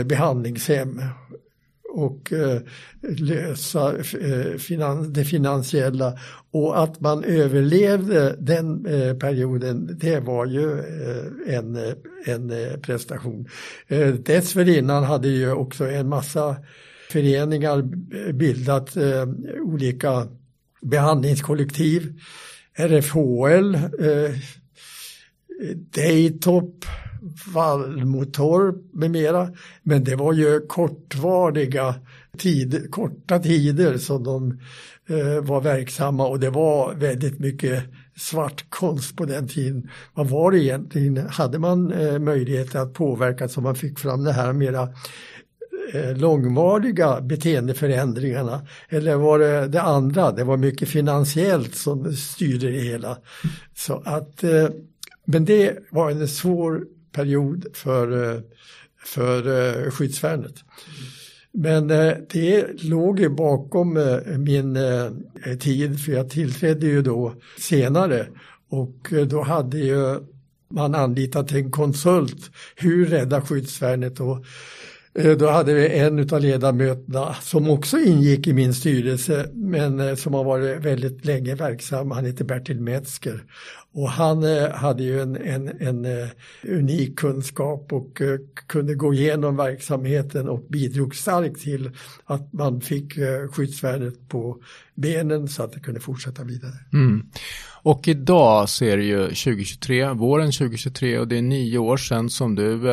behandlingshem 0.06 1.02
och 1.93 2.34
lösa 3.02 3.93
det 5.10 5.26
finansiella. 5.26 6.19
Och 6.52 6.84
att 6.84 7.00
man 7.00 7.24
överlevde 7.24 8.36
den 8.39 8.84
perioden, 9.19 9.97
det 10.00 10.19
var 10.19 10.45
ju 10.45 10.80
en, 11.47 11.93
en 12.26 12.52
prestation. 12.82 13.47
Dessförinnan 14.26 15.04
hade 15.04 15.28
ju 15.28 15.52
också 15.52 15.89
en 15.89 16.10
massa 16.10 16.56
föreningar 17.12 17.78
eh, 17.80 18.34
bildat 18.34 18.97
eh, 18.97 19.28
olika 19.63 20.28
behandlingskollektiv. 20.82 22.19
RFHL, 22.78 23.76
eh, 23.76 24.32
Daytop, 25.95 26.86
Vallmotorp 27.54 28.76
med 28.93 29.12
mera. 29.12 29.50
Men 29.84 30.04
det 30.04 30.15
var 30.15 30.34
ju 30.34 30.60
kortvariga 30.67 31.95
tid, 32.38 32.91
korta 32.91 33.39
tider 33.39 33.97
som 33.97 34.24
de 34.24 34.60
eh, 35.10 35.43
var 35.43 35.62
verksamma 35.62 36.28
och 36.28 36.39
det 36.39 36.50
var 36.50 36.93
väldigt 36.93 37.39
mycket 37.39 37.84
svart 38.17 38.65
konst 38.69 39.15
på 39.15 39.26
den 39.26 39.47
tiden. 39.47 39.89
Vad 40.13 40.30
var 40.30 40.52
det 40.52 40.63
egentligen? 40.63 41.28
Hade 41.28 41.60
man 41.60 41.91
eh, 41.91 42.19
möjlighet 42.19 42.76
att 42.76 42.93
påverka 42.93 43.47
så 43.47 43.62
man 43.62 43.76
fick 43.76 44.00
fram 44.00 44.24
det 44.24 44.34
här 44.34 44.54
mera 44.54 44.89
Eh, 45.93 46.17
långvariga 46.17 47.21
beteendeförändringarna? 47.21 48.67
Eller 48.89 49.15
var 49.15 49.39
det 49.39 49.67
det 49.67 49.82
andra, 49.82 50.32
det 50.32 50.43
var 50.43 50.58
mycket 50.58 50.89
finansiellt 50.89 51.75
som 51.75 52.13
styrde 52.13 52.71
det 52.71 52.80
hela. 52.80 53.17
Så 53.75 54.01
att, 54.06 54.43
eh, 54.43 54.69
men 55.25 55.45
det 55.45 55.77
var 55.89 56.12
en 56.12 56.27
svår 56.27 56.84
period 57.12 57.65
för, 57.73 58.36
eh, 58.36 58.41
för 59.06 59.91
skyddsvärnet. 59.91 60.56
Men 61.54 61.88
det 62.30 62.84
låg 62.84 63.19
ju 63.19 63.30
bakom 63.30 63.99
min 64.38 64.77
tid 65.60 65.99
för 65.99 66.12
jag 66.12 66.30
tillträdde 66.30 66.86
ju 66.86 67.01
då 67.01 67.34
senare. 67.58 68.27
Och 68.69 69.13
då 69.27 69.41
hade 69.41 69.77
ju 69.77 70.19
man 70.69 70.95
anlitat 70.95 71.51
en 71.51 71.71
konsult, 71.71 72.51
hur 72.75 73.06
rädda 73.06 73.41
skyddsvärnet 73.41 74.19
och 74.19 74.45
Eh, 75.13 75.38
då 75.38 75.50
hade 75.50 75.74
vi 75.74 76.00
en 76.00 76.19
av 76.34 76.41
ledamöterna 76.41 77.34
som 77.34 77.69
också 77.69 78.00
ingick 78.00 78.47
i 78.47 78.54
min 78.54 78.74
styrelse 78.74 79.50
men 79.54 80.00
eh, 80.00 80.15
som 80.15 80.34
har 80.34 80.43
varit 80.43 80.78
väldigt 80.78 81.26
länge 81.26 81.56
verksam. 81.56 82.12
Han 82.12 82.26
heter 82.26 82.45
Bertil 82.45 82.82
Metzger. 82.82 83.43
Och 83.93 84.10
han 84.10 84.43
eh, 84.43 84.71
hade 84.71 85.04
ju 85.04 85.21
en, 85.21 85.36
en, 85.36 85.67
en 85.82 86.30
unik 86.67 87.19
kunskap 87.19 87.93
och 87.93 88.21
kunde 88.67 88.95
gå 88.95 89.13
igenom 89.13 89.56
verksamheten 89.56 90.50
och 90.50 90.65
bidrog 90.69 91.15
starkt 91.15 91.62
till 91.62 91.91
att 92.26 92.54
man 92.54 92.82
fick 92.82 93.13
skyddsvärdet 93.52 94.30
på 94.30 94.58
benen 94.95 95.47
så 95.47 95.63
att 95.63 95.74
det 95.74 95.80
kunde 95.80 96.00
fortsätta 96.00 96.43
vidare. 96.43 96.74
Mm. 96.93 97.26
Och 97.84 98.08
idag 98.08 98.69
så 98.69 98.86
är 98.86 98.97
det 98.97 99.04
ju 99.04 99.24
2023, 99.24 100.10
våren 100.10 100.52
2023 100.52 101.19
och 101.19 101.28
det 101.28 101.38
är 101.38 101.41
nio 101.41 101.78
år 101.78 101.97
sedan 101.97 102.30
som 102.30 102.56
du 102.56 102.89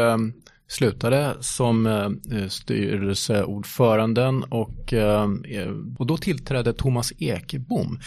slutade 0.68 1.36
som 1.40 1.86
eh, 1.86 2.08
styrelseordföranden 2.48 4.42
och, 4.42 4.92
eh, 4.92 5.28
eh, 5.48 5.68
och 5.98 6.06
då 6.06 6.16
tillträdde 6.16 6.72
Thomas 6.72 7.12
Ekebom. 7.18 8.00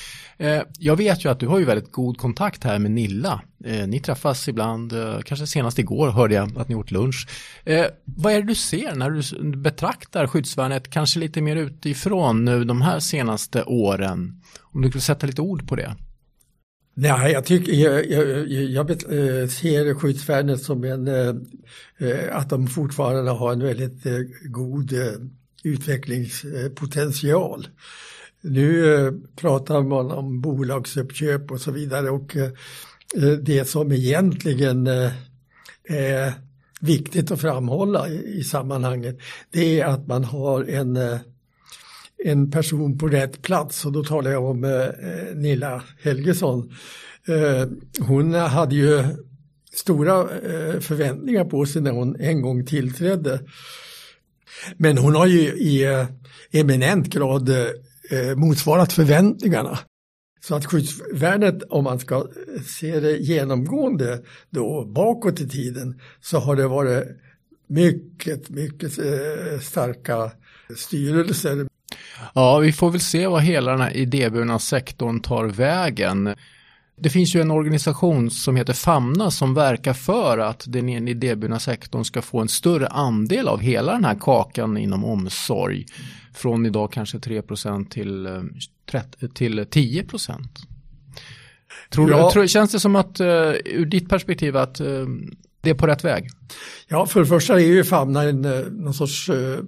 Jag 0.79 0.95
vet 0.95 1.25
ju 1.25 1.29
att 1.31 1.39
du 1.39 1.47
har 1.47 1.59
ju 1.59 1.65
väldigt 1.65 1.91
god 1.91 2.17
kontakt 2.17 2.63
här 2.63 2.79
med 2.79 2.91
Nilla. 2.91 3.41
Ni 3.87 3.99
träffas 3.99 4.47
ibland, 4.47 4.93
kanske 5.25 5.47
senast 5.47 5.79
igår 5.79 6.09
hörde 6.09 6.35
jag 6.35 6.57
att 6.57 6.69
ni 6.69 6.75
åt 6.75 6.91
lunch. 6.91 7.27
Vad 8.05 8.33
är 8.33 8.41
det 8.41 8.47
du 8.47 8.55
ser 8.55 8.95
när 8.95 9.09
du 9.09 9.21
betraktar 9.57 10.27
skyddsvärnet 10.27 10.89
kanske 10.89 11.19
lite 11.19 11.41
mer 11.41 11.55
utifrån 11.55 12.45
nu 12.45 12.63
de 12.63 12.81
här 12.81 12.99
senaste 12.99 13.63
åren? 13.63 14.41
Om 14.61 14.81
du 14.81 14.89
skulle 14.89 15.01
sätta 15.01 15.27
lite 15.27 15.41
ord 15.41 15.67
på 15.67 15.75
det. 15.75 15.95
Nej, 16.93 17.31
jag, 17.31 17.45
tycker, 17.45 17.73
jag, 17.73 18.09
jag, 18.09 18.47
jag 18.51 18.91
eh, 18.91 18.97
ser 19.47 19.93
skyddsvärnet 19.93 20.63
som 20.63 20.83
en, 20.83 21.07
eh, 21.07 21.35
eh, 21.97 22.37
att 22.37 22.49
de 22.49 22.67
fortfarande 22.67 23.31
har 23.31 23.51
en 23.51 23.63
väldigt 23.63 24.03
god 24.43 24.93
utvecklingspotential. 25.63 27.67
Nu 28.41 29.21
pratar 29.35 29.81
man 29.81 30.11
om 30.11 30.41
bolagsuppköp 30.41 31.51
och 31.51 31.61
så 31.61 31.71
vidare 31.71 32.09
och 32.09 32.37
det 33.41 33.67
som 33.67 33.91
egentligen 33.91 34.87
är 35.83 36.33
viktigt 36.81 37.31
att 37.31 37.41
framhålla 37.41 38.09
i 38.09 38.43
sammanhanget 38.43 39.19
det 39.51 39.79
är 39.79 39.85
att 39.85 40.07
man 40.07 40.23
har 40.23 40.63
en 40.63 40.97
en 42.25 42.51
person 42.51 42.97
på 42.97 43.07
rätt 43.07 43.41
plats 43.41 43.85
och 43.85 43.91
då 43.91 44.03
talar 44.03 44.31
jag 44.31 44.45
om 44.45 44.63
eh, 44.63 45.35
Nilla 45.35 45.83
Helgesson. 46.03 46.71
Eh, 47.27 47.67
hon 48.07 48.33
hade 48.33 48.75
ju 48.75 49.03
stora 49.73 50.19
eh, 50.21 50.79
förväntningar 50.79 51.45
på 51.45 51.65
sig 51.65 51.81
när 51.81 51.91
hon 51.91 52.15
en 52.19 52.41
gång 52.41 52.65
tillträdde. 52.65 53.39
Men 54.77 54.97
hon 54.97 55.15
har 55.15 55.27
ju 55.27 55.41
i 55.41 55.83
eh, 55.83 56.07
eminent 56.51 57.07
grad 57.07 57.49
eh, 57.49 58.35
motsvarat 58.35 58.93
förväntningarna. 58.93 59.79
Så 60.43 60.55
att 60.55 60.65
skyddsvärnet, 60.65 61.63
om 61.69 61.83
man 61.83 61.99
ska 61.99 62.27
se 62.79 62.99
det 62.99 63.17
genomgående 63.17 64.21
då 64.49 64.85
bakåt 64.85 65.39
i 65.41 65.49
tiden, 65.49 65.99
så 66.21 66.39
har 66.39 66.55
det 66.55 66.67
varit 66.67 67.03
mycket, 67.67 68.49
mycket 68.49 68.99
eh, 68.99 69.59
starka 69.61 70.31
styrelser 70.75 71.67
Ja, 72.33 72.57
vi 72.57 72.71
får 72.71 72.91
väl 72.91 73.01
se 73.01 73.27
vad 73.27 73.41
hela 73.41 73.71
den 73.71 73.81
här 73.81 73.97
idéburna 73.97 74.59
sektorn 74.59 75.19
tar 75.19 75.45
vägen. 75.45 76.35
Det 76.97 77.09
finns 77.09 77.35
ju 77.35 77.41
en 77.41 77.51
organisation 77.51 78.31
som 78.31 78.55
heter 78.55 78.73
Famna 78.73 79.31
som 79.31 79.53
verkar 79.53 79.93
för 79.93 80.37
att 80.37 80.63
den 80.67 81.07
idéburna 81.07 81.59
sektorn 81.59 82.05
ska 82.05 82.21
få 82.21 82.39
en 82.39 82.47
större 82.47 82.87
andel 82.87 83.47
av 83.47 83.59
hela 83.59 83.91
den 83.91 84.05
här 84.05 84.17
kakan 84.19 84.77
inom 84.77 85.05
omsorg. 85.05 85.85
Från 86.33 86.65
idag 86.65 86.91
kanske 86.91 87.19
3 87.19 87.41
till, 87.89 88.27
till 89.33 89.65
10 89.69 90.05
Tror 91.89 92.09
ja. 92.11 92.31
tror, 92.31 92.47
känns 92.47 92.71
det 92.71 92.79
som 92.79 92.95
att, 92.95 93.21
uh, 93.21 93.27
ur 93.65 93.85
ditt 93.85 94.09
perspektiv, 94.09 94.57
att 94.57 94.81
uh, 94.81 95.07
det 95.61 95.69
är 95.69 95.73
på 95.73 95.87
rätt 95.87 96.03
väg? 96.03 96.29
Ja, 96.87 97.05
för 97.05 97.19
det 97.19 97.25
första 97.25 97.53
är 97.53 97.65
ju 97.65 97.83
Famna 97.83 98.23
en, 98.23 98.41
någon 98.71 98.93
sorts 98.93 99.29
uh, 99.29 99.59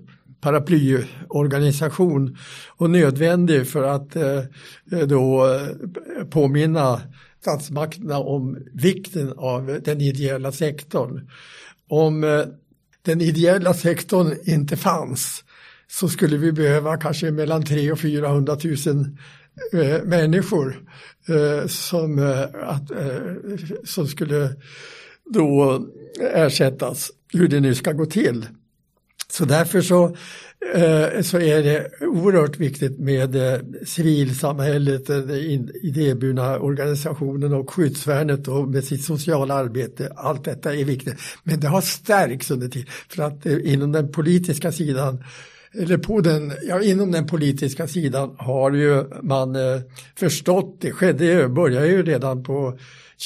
paraplyorganisation 0.44 2.38
och 2.78 2.90
nödvändig 2.90 3.68
för 3.68 3.84
att 3.84 4.16
eh, 4.16 4.42
då 5.08 5.48
eh, 5.48 5.68
påminna 6.30 7.02
statsmakterna 7.42 8.20
om 8.20 8.58
vikten 8.74 9.34
av 9.38 9.80
den 9.84 10.02
ideella 10.02 10.52
sektorn. 10.52 11.30
Om 11.90 12.24
eh, 12.24 12.42
den 13.02 13.22
ideella 13.22 13.74
sektorn 13.74 14.36
inte 14.44 14.78
fanns 14.78 15.44
så 15.88 16.10
skulle 16.10 16.38
vi 16.38 16.52
behöva 16.52 16.98
kanske 16.98 17.32
mellan 17.32 17.66
300 17.66 17.94
och 17.94 18.00
400 18.00 18.58
000 18.64 18.76
eh, 19.74 20.04
människor 20.04 20.84
eh, 21.28 21.68
som, 21.68 22.20
eh, 22.20 22.42
att, 22.64 22.92
eh, 22.92 23.18
som 23.84 24.08
skulle 24.08 24.50
då 25.34 25.86
ersättas, 26.20 27.12
hur 27.34 27.48
det 27.48 27.60
nu 27.60 27.76
ska 27.76 27.92
gå 27.92 28.06
till. 28.06 28.46
Så 29.34 29.46
därför 29.46 29.82
så, 29.82 30.06
eh, 30.74 31.22
så 31.22 31.40
är 31.40 31.64
det 31.64 31.92
oerhört 32.02 32.58
viktigt 32.58 33.00
med 33.00 33.36
eh, 33.36 33.60
civilsamhället, 33.86 35.10
eh, 35.10 35.18
den 35.18 35.70
idéburna 35.84 36.60
organisationen 36.60 37.54
och 37.54 37.74
skyddsvärnet 37.74 38.48
och 38.48 38.68
med 38.68 38.84
sitt 38.84 39.04
sociala 39.04 39.54
arbete. 39.54 40.12
Allt 40.16 40.46
detta 40.46 40.76
är 40.76 40.86
viktigt. 40.86 41.16
Men 41.44 41.60
det 41.60 41.68
har 41.68 41.82
stärkts 41.82 42.52
under 42.52 42.68
tiden 42.68 42.88
för 43.10 43.24
att 43.24 43.46
inom 43.46 43.92
den 43.92 44.12
politiska 44.12 44.72
sidan 44.72 45.24
eller 45.74 45.98
på 45.98 46.22
den, 46.22 46.54
ja, 46.64 46.82
inom 46.82 47.12
den 47.12 47.28
politiska 47.28 47.88
sidan 47.88 48.36
har 48.38 48.72
ju 48.72 49.04
man 49.22 49.56
eh, 49.56 49.82
förstått, 50.16 50.78
det. 50.82 50.92
Skedde, 50.92 51.26
ju, 51.26 51.48
började 51.48 51.88
ju 51.88 52.04
redan 52.04 52.44
på 52.44 52.78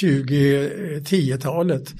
2010-talet, 0.01 1.93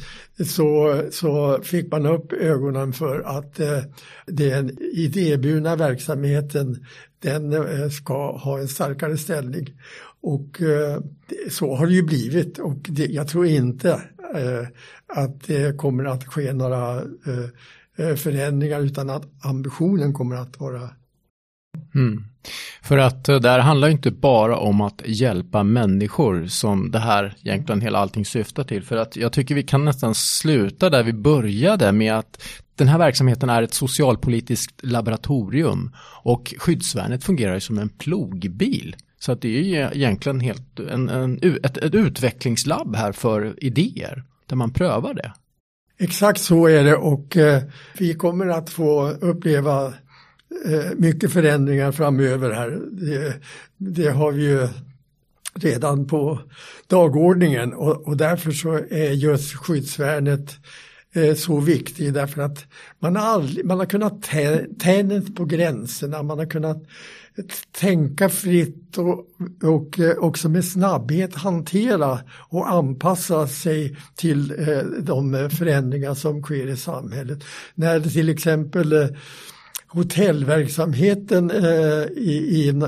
så, 0.48 1.02
så 1.12 1.60
fick 1.64 1.92
man 1.92 2.06
upp 2.06 2.34
ögonen 2.34 2.94
för 2.94 3.20
att 3.20 3.60
eh, 3.60 3.80
den 4.26 4.78
idéburna 4.80 5.76
verksamheten 5.76 6.86
den 7.20 7.54
eh, 7.54 7.90
ska 7.90 8.38
ha 8.38 8.60
en 8.60 8.68
starkare 8.68 9.18
ställning. 9.18 9.68
Och 10.22 10.62
eh, 10.62 11.02
så 11.50 11.76
har 11.76 11.88
det 11.88 11.94
ju 11.94 12.04
blivit. 12.04 12.60
Och 12.60 12.78
det, 12.90 13.06
jag 13.06 13.28
tror 13.28 13.46
inte 13.46 13.90
eh, 14.36 14.68
att 15.08 15.44
det 15.44 15.78
kommer 15.78 16.06
att 16.06 16.24
ske 16.24 16.54
några 16.54 16.96
Eh, 17.28 17.50
Eh, 17.98 18.16
förändringar 18.16 18.80
utan 18.80 19.10
att 19.10 19.46
ambitionen 19.46 20.14
kommer 20.14 20.36
att 20.36 20.60
vara 20.60 20.90
Mm. 21.96 22.24
För 22.82 22.98
att 22.98 23.30
eh, 23.30 23.40
det 23.40 23.50
här 23.50 23.60
handlar 23.60 23.90
inte 23.90 24.12
bara 24.12 24.58
om 24.58 24.82
att 24.82 25.02
hjälpa 25.06 25.64
människor 25.64 26.46
som 26.48 26.92
det 26.92 27.00
här 27.00 27.36
egentligen 27.44 27.82
hela 27.82 28.00
allting 28.00 28.26
syftar 28.26 28.64
till. 28.64 28.84
För 28.84 28.98
att 28.98 29.16
jag 29.16 29.34
tycker 29.34 29.56
vi 29.56 29.64
kan 29.64 29.86
nästan 29.86 30.16
sluta 30.16 30.90
där 30.90 31.04
vi 31.04 31.14
började 31.14 31.92
med 31.92 32.14
att 32.14 32.44
den 32.76 32.88
här 32.88 32.98
verksamheten 32.98 33.50
är 33.50 33.64
ett 33.64 33.74
socialpolitiskt 33.74 34.84
laboratorium 34.84 35.96
och 36.24 36.54
skyddsvärnet 36.58 37.24
fungerar 37.24 37.60
som 37.60 37.80
en 37.80 37.90
plogbil. 37.90 38.96
Så 39.20 39.32
att 39.32 39.42
det 39.42 39.76
är 39.78 39.96
egentligen 39.96 40.40
helt 40.40 40.80
en, 40.80 41.10
en, 41.10 41.40
ett, 41.64 41.78
ett 41.78 41.96
utvecklingslabb 41.96 42.96
här 42.96 43.12
för 43.12 43.64
idéer 43.64 44.24
där 44.46 44.56
man 44.56 44.74
prövar 44.74 45.14
det. 45.14 45.34
Exakt 46.00 46.42
så 46.42 46.68
är 46.68 46.84
det 46.84 46.96
och 46.96 47.38
eh, 47.38 47.64
vi 47.98 48.14
kommer 48.14 48.48
att 48.48 48.70
få 48.70 49.10
uppleva 49.10 49.86
eh, 50.66 50.92
mycket 50.98 51.34
förändringar 51.34 51.92
framöver 51.92 52.52
här. 52.52 52.80
Det, 52.92 53.34
det, 53.78 54.08
har 54.08 54.32
vi 54.32 54.44
ju 54.44 54.68
redan 55.54 56.08
på 56.08 56.40
dagordningen 56.88 57.74
och, 57.74 58.08
och 58.08 58.18
därför 58.18 58.52
så 58.52 58.74
är 58.74 59.12
just 59.12 59.54
skyddsvärnet 59.54 60.56
eh, 61.14 61.34
så 61.36 61.60
viktigt 61.60 62.14
därför 62.14 62.42
att 62.42 62.66
man 63.00 63.16
har, 63.16 63.24
aldrig, 63.24 63.66
man 63.66 63.80
har 63.80 63.86
kunnat 63.86 64.24
tänja 64.80 65.22
på 65.36 65.46
gränserna, 65.46 66.24
man 66.24 66.40
har 66.40 66.46
kunnat 66.46 66.84
tänka 67.72 68.30
fritt 68.30 68.98
och, 68.98 69.26
och 69.64 70.00
eh, 70.00 70.18
också 70.18 70.50
med 70.50 70.66
snabbhet 70.66 71.36
hantera 71.36 72.20
och 72.50 72.70
anpassa 72.70 73.48
sig 73.48 73.98
till 74.16 74.70
eh, 74.70 74.84
de 75.00 75.50
förändringar 75.50 76.14
som 76.14 76.44
sker 76.44 76.68
i 76.68 76.78
samhället. 76.78 77.44
När 77.76 78.00
till 78.00 78.30
exempel 78.30 78.94
eh, 78.94 79.08
hotellverksamheten 79.88 81.52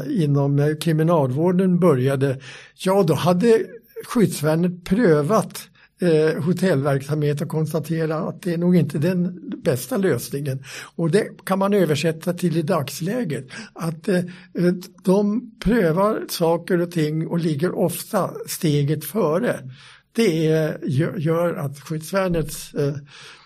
inom 0.10 0.76
kriminalvården 0.82 1.80
började, 1.80 2.40
ja 2.78 3.04
då 3.04 3.14
hade 3.14 3.66
skyddsvärnet 4.06 4.84
prövat 4.84 5.70
eh, 6.02 6.44
hotellverksamhet 6.44 7.42
och 7.42 7.50
konstatera 7.50 8.16
att 8.16 8.42
det 8.42 8.54
är 8.54 8.58
nog 8.58 8.76
inte 8.76 8.98
den 8.98 9.40
bästa 9.64 9.98
lösningen. 9.98 10.64
Och 10.96 11.12
det 11.12 11.46
kan 11.46 11.60
man 11.60 11.74
översätta 11.74 12.34
till 12.34 12.58
i 12.58 12.62
dagsläget. 12.62 13.48
Att 13.74 14.08
eh, 14.08 14.24
de 15.04 15.52
prövar 15.64 16.26
saker 16.30 16.82
och 16.82 16.92
ting 16.92 17.28
och 17.28 17.40
ligger 17.40 17.76
ofta 17.76 18.32
steget 18.48 19.06
före. 19.06 19.70
Det 20.12 20.34
gör 21.18 21.56
att 21.56 21.80
skyddsvärnets 21.80 22.74
eh, 22.74 22.96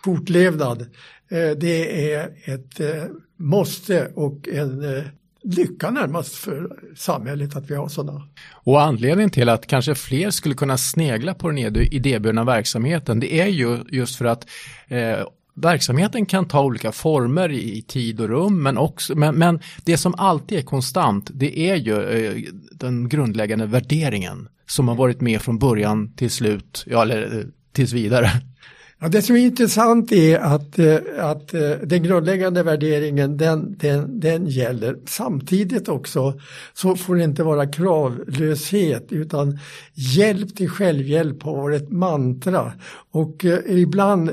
fortlevnad 0.04 0.82
eh, 1.30 1.52
det 1.58 2.14
är 2.14 2.30
ett 2.44 2.80
eh, 2.80 3.04
måste 3.38 4.12
och 4.16 4.48
en 4.48 4.96
eh, 4.96 5.04
lycka 5.44 5.90
närmast 5.90 6.36
för 6.36 6.70
samhället 6.96 7.56
att 7.56 7.72
vi 7.72 7.76
har 7.76 7.88
sådana. 7.88 8.28
Och 8.54 8.82
anledningen 8.82 9.30
till 9.30 9.50
att 9.50 9.68
kanske 9.68 9.96
fler 9.96 10.30
skulle 10.30 10.56
kunna 10.56 10.78
snegla 10.78 11.34
på 11.34 11.50
den 11.50 11.58
idéburna 11.76 12.44
verksamheten 12.44 13.20
det 13.20 13.40
är 13.40 13.48
ju 13.48 13.78
just 13.90 14.16
för 14.16 14.26
att 14.26 14.48
eh, 14.88 15.28
verksamheten 15.56 16.26
kan 16.26 16.48
ta 16.48 16.64
olika 16.64 16.92
former 16.92 17.52
i, 17.52 17.82
tid 17.82 18.22
och 18.22 18.30
rum 18.30 18.64
men, 18.64 18.78
också, 18.78 19.16
men, 19.16 19.36
men, 19.36 19.60
det 19.84 19.98
som 19.98 20.16
alltid 20.18 20.58
är 20.58 20.64
konstant 20.64 21.30
det 21.34 21.60
är 21.60 21.76
ju 21.76 22.02
eh, 22.02 22.44
den 22.72 23.10
grundläggande 23.10 23.66
värderingen 23.66 24.50
som 24.66 24.88
har 24.88 24.96
varit 24.96 25.22
med 25.22 25.42
från 25.42 25.60
början 25.60 26.14
till 26.14 26.32
slut, 26.32 26.84
ja 26.88 27.02
eller 27.02 27.40
eh, 27.40 27.46
tills 27.72 27.94
vidare. 27.94 28.32
Ja, 29.00 29.10
det 29.10 29.22
som 29.22 29.36
är 29.36 29.40
intressant 29.40 30.12
är 30.12 30.40
att, 30.40 30.80
eh, 30.80 30.98
att 31.20 31.54
eh, 31.54 31.70
den 31.84 32.04
grundläggande 32.04 32.64
värderingen 32.64 33.38
den, 33.38 33.76
den, 33.80 34.20
den 34.20 34.48
gäller. 34.48 34.98
Samtidigt 35.06 35.90
också 35.90 36.40
så 36.74 36.96
får 36.96 37.16
det 37.16 37.24
inte 37.24 37.44
vara 37.44 37.68
kravlöshet 37.68 39.12
utan 39.12 39.60
hjälp 39.94 40.56
till 40.56 40.70
självhjälp 40.70 41.44
har 41.44 41.56
varit 41.56 41.92
mantra. 41.92 42.74
Och 43.12 43.46
eh, 43.46 43.60
ibland 43.68 44.30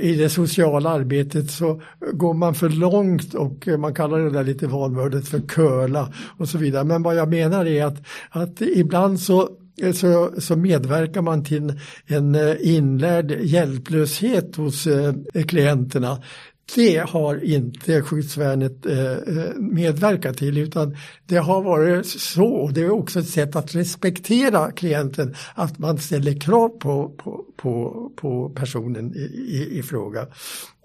i 0.00 0.14
det 0.18 0.28
sociala 0.28 0.90
arbetet 0.90 1.50
så 1.50 1.82
går 2.12 2.34
man 2.34 2.54
för 2.54 2.68
långt 2.68 3.34
och 3.34 3.68
man 3.78 3.94
kallar 3.94 4.18
det 4.18 4.30
där 4.30 4.44
lite 4.44 4.66
vanvördigt 4.66 5.28
för 5.28 5.40
curla 5.40 6.12
och 6.38 6.48
så 6.48 6.58
vidare. 6.58 6.84
Men 6.84 7.02
vad 7.02 7.16
jag 7.16 7.28
menar 7.28 7.66
är 7.66 7.84
att, 7.84 8.02
att 8.30 8.60
ibland 8.60 9.20
så 9.20 9.48
så, 9.94 10.32
så 10.38 10.56
medverkar 10.56 11.22
man 11.22 11.44
till 11.44 11.80
en 12.06 12.34
eh, 12.34 12.54
inlärd 12.60 13.30
hjälplöshet 13.30 14.56
hos 14.56 14.86
eh, 14.86 15.14
klienterna. 15.48 16.22
Det 16.74 16.96
har 16.96 17.44
inte 17.44 18.02
skyddsvärnet 18.02 18.86
eh, 18.86 19.16
medverkat 19.56 20.36
till 20.36 20.58
utan 20.58 20.96
det 21.26 21.36
har 21.36 21.62
varit 21.62 22.06
så, 22.06 22.70
det 22.74 22.80
är 22.80 22.90
också 22.90 23.20
ett 23.20 23.28
sätt 23.28 23.56
att 23.56 23.74
respektera 23.74 24.72
klienten, 24.72 25.34
att 25.54 25.78
man 25.78 25.98
ställer 25.98 26.40
krav 26.40 26.68
på, 26.68 27.08
på, 27.08 27.44
på, 27.56 28.10
på 28.16 28.50
personen 28.50 29.14
i, 29.16 29.18
i, 29.18 29.78
i 29.78 29.82
fråga. 29.82 30.26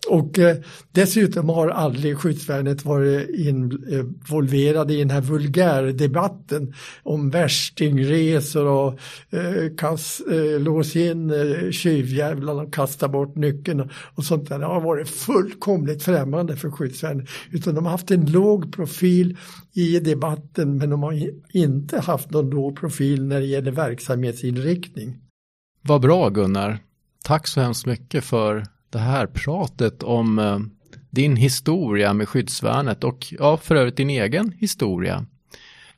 Och 0.07 0.39
eh, 0.39 0.57
dessutom 0.91 1.49
har 1.49 1.67
aldrig 1.67 2.17
skyddsvärnet 2.17 2.86
varit 2.86 3.29
involverade 3.29 4.93
eh, 4.93 4.97
i 4.97 4.99
den 4.99 5.10
här 5.10 5.21
vulgärdebatten 5.21 6.73
om 7.03 7.29
värstingresor 7.29 8.65
och 8.65 8.99
eh, 9.29 9.75
kas, 9.77 10.19
eh, 10.19 10.60
lås 10.60 10.95
in 10.95 11.29
eh, 11.29 11.71
tjuvjävlarna 11.71 12.62
och 12.62 12.73
kasta 12.73 13.07
bort 13.07 13.36
nyckeln 13.36 13.79
och, 13.79 13.88
och 14.15 14.23
sånt 14.23 14.49
där. 14.49 14.60
Det 14.60 14.65
har 14.65 14.81
varit 14.81 15.10
fullkomligt 15.10 16.03
främmande 16.03 16.55
för 16.55 16.71
skyddsvärnet. 16.71 17.29
Utan 17.51 17.75
de 17.75 17.86
har 17.86 17.91
haft 17.91 18.12
en 18.12 18.31
låg 18.31 18.73
profil 18.73 19.37
i 19.73 20.00
debatten 20.00 20.77
men 20.77 20.89
de 20.89 21.04
har 21.04 21.29
inte 21.54 22.00
haft 22.00 22.31
någon 22.31 22.50
låg 22.50 22.79
profil 22.79 23.25
när 23.25 23.39
det 23.39 23.45
gäller 23.45 23.71
verksamhetsinriktning. 23.71 25.17
Vad 25.81 26.02
bra 26.02 26.29
Gunnar. 26.29 26.79
Tack 27.23 27.48
så 27.48 27.62
hemskt 27.62 27.85
mycket 27.85 28.23
för 28.23 28.77
det 28.90 29.00
här 29.00 29.27
pratet 29.27 30.04
om 30.04 30.40
eh, 30.40 30.60
din 31.10 31.35
historia 31.35 32.13
med 32.13 32.29
skyddsvärnet 32.29 33.04
och 33.04 33.33
ja, 33.40 33.58
för 33.58 33.75
övrigt 33.75 33.98
din 33.98 34.10
egen 34.10 34.52
historia. 34.58 35.25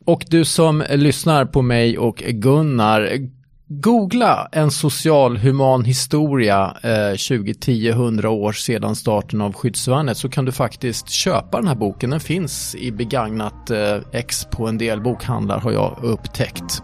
Och 0.06 0.26
du 0.28 0.46
som 0.46 0.84
lyssnar 0.90 1.46
på 1.46 1.62
mig 1.62 1.98
och 1.98 2.24
Gunnar, 2.28 3.30
googla 3.72 4.50
en 4.52 4.72
social 4.72 5.38
human 5.38 5.84
historia 5.84 6.78
eh, 6.84 7.14
2010-100 7.14 8.26
år 8.26 8.52
sedan 8.52 8.96
starten 8.96 9.42
av 9.42 9.54
skyddsvärnet 9.54 10.18
så 10.18 10.30
kan 10.30 10.46
du 10.46 10.52
faktiskt 10.52 11.10
köpa 11.10 11.58
den 11.58 11.68
här 11.68 11.76
boken. 11.76 12.10
Den 12.10 12.20
finns 12.20 12.76
i 12.76 12.92
begagnat 12.92 13.70
eh, 13.70 13.98
ex 14.12 14.46
på 14.46 14.68
en 14.68 14.78
del 14.78 15.02
bokhandlar 15.02 15.60
har 15.60 15.72
jag 15.72 16.00
upptäckt. 16.02 16.84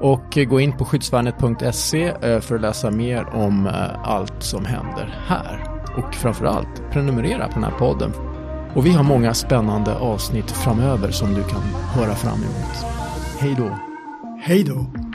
Och 0.00 0.38
gå 0.48 0.60
in 0.60 0.72
på 0.72 0.84
skyddsvärnet.se 0.84 2.14
för 2.40 2.54
att 2.54 2.60
läsa 2.60 2.90
mer 2.90 3.34
om 3.34 3.70
allt 4.04 4.42
som 4.42 4.64
händer 4.64 5.20
här. 5.26 5.64
Och 5.96 6.14
framförallt 6.14 6.90
prenumerera 6.92 7.48
på 7.48 7.54
den 7.54 7.64
här 7.64 7.78
podden. 7.78 8.12
Och 8.74 8.86
vi 8.86 8.90
har 8.90 9.04
många 9.04 9.34
spännande 9.34 9.94
avsnitt 9.94 10.50
framöver 10.50 11.10
som 11.10 11.34
du 11.34 11.42
kan 11.42 11.62
höra 11.94 12.14
fram 12.14 12.38
emot. 12.38 12.86
Hej 13.38 13.54
då! 13.58 13.78
Hej 14.42 14.64
då! 14.64 15.09